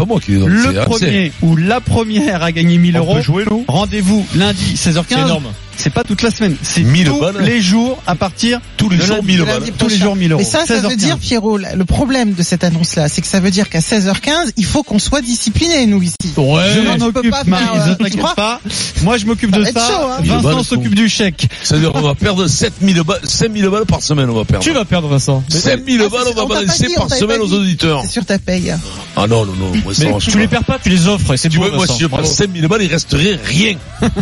le 0.47 0.85
premier 0.85 1.33
ou 1.43 1.57
la 1.57 1.81
première 1.81 2.43
à 2.43 2.51
gagner 2.53 2.77
1000 2.77 2.97
On 2.97 3.01
euros, 3.01 3.65
rendez-vous 3.69 4.27
lundi 4.35 4.77
C'est 4.77 4.91
16h15. 4.93 5.41
C'est 5.77 5.93
pas 5.93 6.05
toute 6.05 6.23
la 6.23 6.31
semaine, 6.31 6.57
c'est 6.63 6.83
1000 6.83 7.07
tous 7.07 7.21
balles. 7.21 7.41
les 7.41 7.61
jours 7.61 8.01
à 8.07 8.15
partir 8.15 8.61
Tous 8.77 8.89
les 8.89 8.99
de 8.99 9.03
jours, 9.03 9.17
lundi. 9.17 9.27
1000 9.29 9.39
de 9.41 9.45
balles. 9.45 9.63
Tous 9.79 9.89
les 9.89 9.97
jours 9.99 10.15
1000 10.17 10.33
euros. 10.33 10.39
Mais 10.41 10.45
ça, 10.45 10.65
ça 10.67 10.77
veut 10.81 10.89
16h15. 10.91 10.97
dire, 10.97 11.19
Pierrot, 11.19 11.57
le 11.59 11.85
problème 11.85 12.35
de 12.35 12.43
cette 12.43 12.63
annonce-là, 12.65 13.09
c'est 13.09 13.21
que 13.21 13.27
ça 13.27 13.41
veut 13.41 13.51
dire 13.51 13.69
qu'à 13.69 13.81
16h15, 13.81 14.53
il 14.57 14.65
faut 14.65 14.83
qu'on 14.83 14.99
soit 14.99 15.21
disciplinés, 15.23 15.87
nous, 15.87 16.03
ici. 16.03 16.15
Ouais. 16.37 16.63
Je 16.75 16.81
on 16.81 16.99
m'en 16.99 17.07
occupe, 17.07 17.31
pas 17.31 17.43
Marie, 17.45 17.65
faire, 17.65 17.75
euh, 17.75 17.87
ne 17.89 17.95
tu 17.95 17.99
t'inquiète 18.05 18.19
crois 18.21 18.35
pas. 18.35 18.61
Moi, 19.03 19.17
je 19.19 19.27
m'occupe 19.27 19.51
de 19.51 19.65
ça. 19.65 19.71
chaud, 19.89 19.95
hein. 20.09 20.19
Vincent 20.23 20.43
balles, 20.57 20.65
s'occupe 20.65 20.95
du 20.95 21.09
chèque. 21.09 21.49
C'est-à-dire, 21.63 21.91
on 21.95 22.01
va 22.03 22.15
perdre 22.15 22.47
7000 22.47 23.03
balles, 23.03 23.21
5000 23.25 23.69
balles 23.69 23.87
par 23.87 24.03
semaine, 24.03 24.29
on 24.31 24.35
va 24.35 24.45
perdre. 24.45 24.65
Tu 24.65 24.73
vas 24.73 24.85
perdre, 24.85 25.09
Vincent. 25.09 25.43
5000 25.49 26.03
Ah, 26.05 26.09
balles, 26.09 26.21
on 26.31 26.35
va 26.35 26.47
pas 26.47 26.55
balancer 26.61 26.87
par 26.95 27.11
semaine 27.11 27.39
pas 27.39 27.45
aux 27.45 27.49
dit. 27.49 27.55
auditeurs. 27.55 28.03
C'est 28.03 28.11
sur 28.13 28.25
ta 28.27 28.39
paye. 28.39 28.73
Ah 29.17 29.27
non, 29.27 29.45
non, 29.47 29.53
non, 29.59 29.73
moi 29.85 29.93
Mais 29.99 30.13
tu 30.21 30.31
pas. 30.33 30.39
les 30.39 30.49
perds 30.49 30.65
pas, 30.65 30.79
tu 30.83 30.89
les 30.91 31.07
offres, 31.09 31.35
c'est 31.37 31.49
Tu 31.49 31.57
beau, 31.59 31.65
vois, 31.65 31.73
moi 31.73 31.81
Vincent. 31.87 31.95
si 31.95 32.03
je 32.03 32.07
prends 32.07 32.19
Bravo. 32.19 32.33
5000 32.33 32.69
balles, 32.69 32.83
il 32.83 32.89
resterait 32.93 33.39
rien. 33.45 33.75